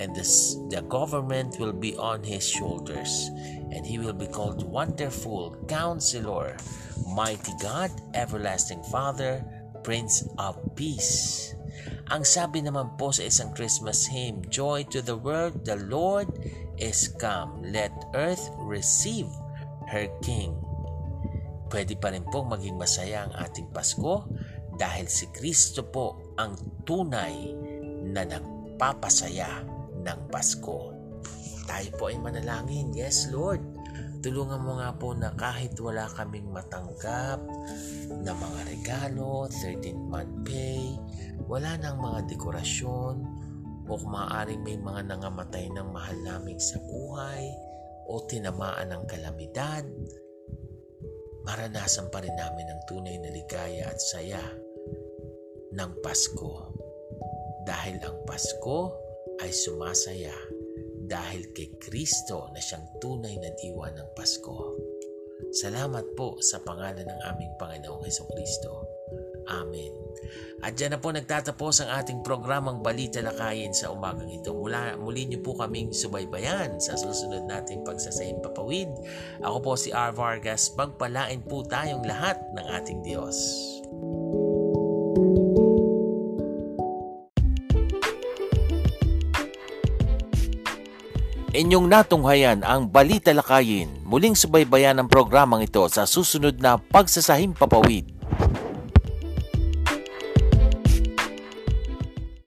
and 0.00 0.16
the, 0.16 0.24
the 0.72 0.80
government 0.88 1.60
will 1.60 1.76
be 1.76 1.96
on 1.96 2.24
his 2.24 2.48
shoulders, 2.48 3.28
and 3.72 3.84
he 3.84 4.00
will 4.00 4.16
be 4.16 4.26
called 4.26 4.64
Wonderful, 4.64 5.56
Counselor, 5.68 6.56
Mighty 7.12 7.52
God, 7.60 7.92
Everlasting 8.14 8.82
Father, 8.88 9.44
Prince 9.84 10.24
of 10.38 10.56
Peace. 10.76 11.52
Ang 12.10 12.26
sabi 12.26 12.58
naman 12.58 12.98
po 12.98 13.14
sa 13.14 13.22
isang 13.22 13.54
Christmas 13.54 14.08
hymn, 14.10 14.42
Joy 14.50 14.82
to 14.90 14.98
the 14.98 15.14
world, 15.14 15.62
the 15.62 15.78
Lord 15.78 16.26
is 16.74 17.06
come. 17.20 17.62
Let 17.62 17.94
earth 18.18 18.50
receive 18.58 19.30
her 19.86 20.10
King. 20.24 20.58
Pwede 21.70 21.94
pa 21.94 22.10
rin 22.10 22.26
pong 22.26 22.50
maging 22.50 22.74
masaya 22.74 23.30
ang 23.30 23.32
ating 23.46 23.70
Pasko 23.70 24.26
dahil 24.74 25.06
si 25.06 25.30
Kristo 25.30 25.86
po 25.86 26.34
ang 26.34 26.58
tunay 26.82 27.54
na 28.10 28.26
nagpapasaya 28.26 29.62
ng 30.02 30.20
Pasko. 30.26 30.90
Tayo 31.70 31.88
po 31.94 32.10
ay 32.10 32.18
manalangin. 32.18 32.90
Yes, 32.90 33.30
Lord. 33.30 33.62
Tulungan 34.20 34.60
mo 34.60 34.76
nga 34.76 34.92
po 34.92 35.16
na 35.16 35.32
kahit 35.32 35.78
wala 35.80 36.04
kaming 36.12 36.50
matanggap 36.52 37.40
na 38.20 38.34
mga 38.36 38.60
regalo, 38.68 39.48
13 39.48 39.96
month 39.96 40.44
pay, 40.44 40.92
wala 41.48 41.78
nang 41.80 41.96
mga 42.02 42.28
dekorasyon, 42.28 43.16
o 43.88 43.96
kung 43.96 44.12
maaaring 44.12 44.60
may 44.60 44.76
mga 44.76 45.08
nangamatay 45.08 45.72
ng 45.72 45.88
mahal 45.88 46.18
namin 46.20 46.60
sa 46.60 46.76
buhay, 46.84 47.48
o 48.12 48.20
tinamaan 48.28 48.92
ng 48.92 49.02
kalamidad, 49.08 49.88
maranasan 51.46 52.08
pa 52.12 52.20
rin 52.20 52.34
namin 52.34 52.66
ang 52.68 52.82
tunay 52.88 53.16
na 53.20 53.30
ligaya 53.32 53.88
at 53.88 53.98
saya 54.00 54.40
ng 55.74 55.92
Pasko. 56.02 56.74
Dahil 57.64 58.00
ang 58.02 58.24
Pasko 58.26 58.78
ay 59.40 59.52
sumasaya 59.52 60.34
dahil 61.10 61.50
kay 61.50 61.74
Kristo 61.82 62.46
na 62.54 62.62
siyang 62.62 62.86
tunay 63.02 63.34
na 63.34 63.50
diwa 63.58 63.90
ng 63.90 64.08
Pasko. 64.14 64.78
Salamat 65.50 66.14
po 66.14 66.38
sa 66.38 66.62
pangalan 66.62 67.02
ng 67.02 67.20
aming 67.34 67.52
Panginoong 67.58 68.06
Heso 68.06 68.22
Kristo. 68.30 68.86
Amen. 69.50 69.99
At 70.60 70.76
dyan 70.76 70.96
na 70.96 71.00
po 71.00 71.08
nagtatapos 71.10 71.82
ang 71.82 71.90
ating 72.00 72.20
programang 72.20 72.84
Balita 72.84 73.24
Lakayin 73.24 73.72
sa 73.72 73.88
umagang 73.88 74.28
ito. 74.28 74.52
Mula, 74.52 75.00
muli 75.00 75.24
niyo 75.24 75.40
po 75.40 75.56
kaming 75.56 75.90
subaybayan 75.90 76.76
sa 76.78 76.94
susunod 77.00 77.48
nating 77.48 77.80
pagsasahim 77.82 78.44
papawid. 78.44 78.92
Ako 79.40 79.56
po 79.64 79.72
si 79.74 79.88
R. 79.90 80.12
Vargas. 80.12 80.68
Pagpalain 80.76 81.40
po 81.46 81.64
tayong 81.64 82.04
lahat 82.04 82.36
ng 82.52 82.66
ating 82.76 83.00
Diyos. 83.00 83.36
Inyong 91.50 91.90
natunghayan 91.90 92.62
ang 92.62 92.86
Balita 92.86 93.34
Lakayin. 93.34 94.06
Muling 94.06 94.38
subaybayan 94.38 95.02
ang 95.02 95.10
programang 95.10 95.66
ito 95.66 95.82
sa 95.90 96.06
susunod 96.06 96.62
na 96.62 96.78
Pagsasahim 96.78 97.58
Papawid. 97.58 98.19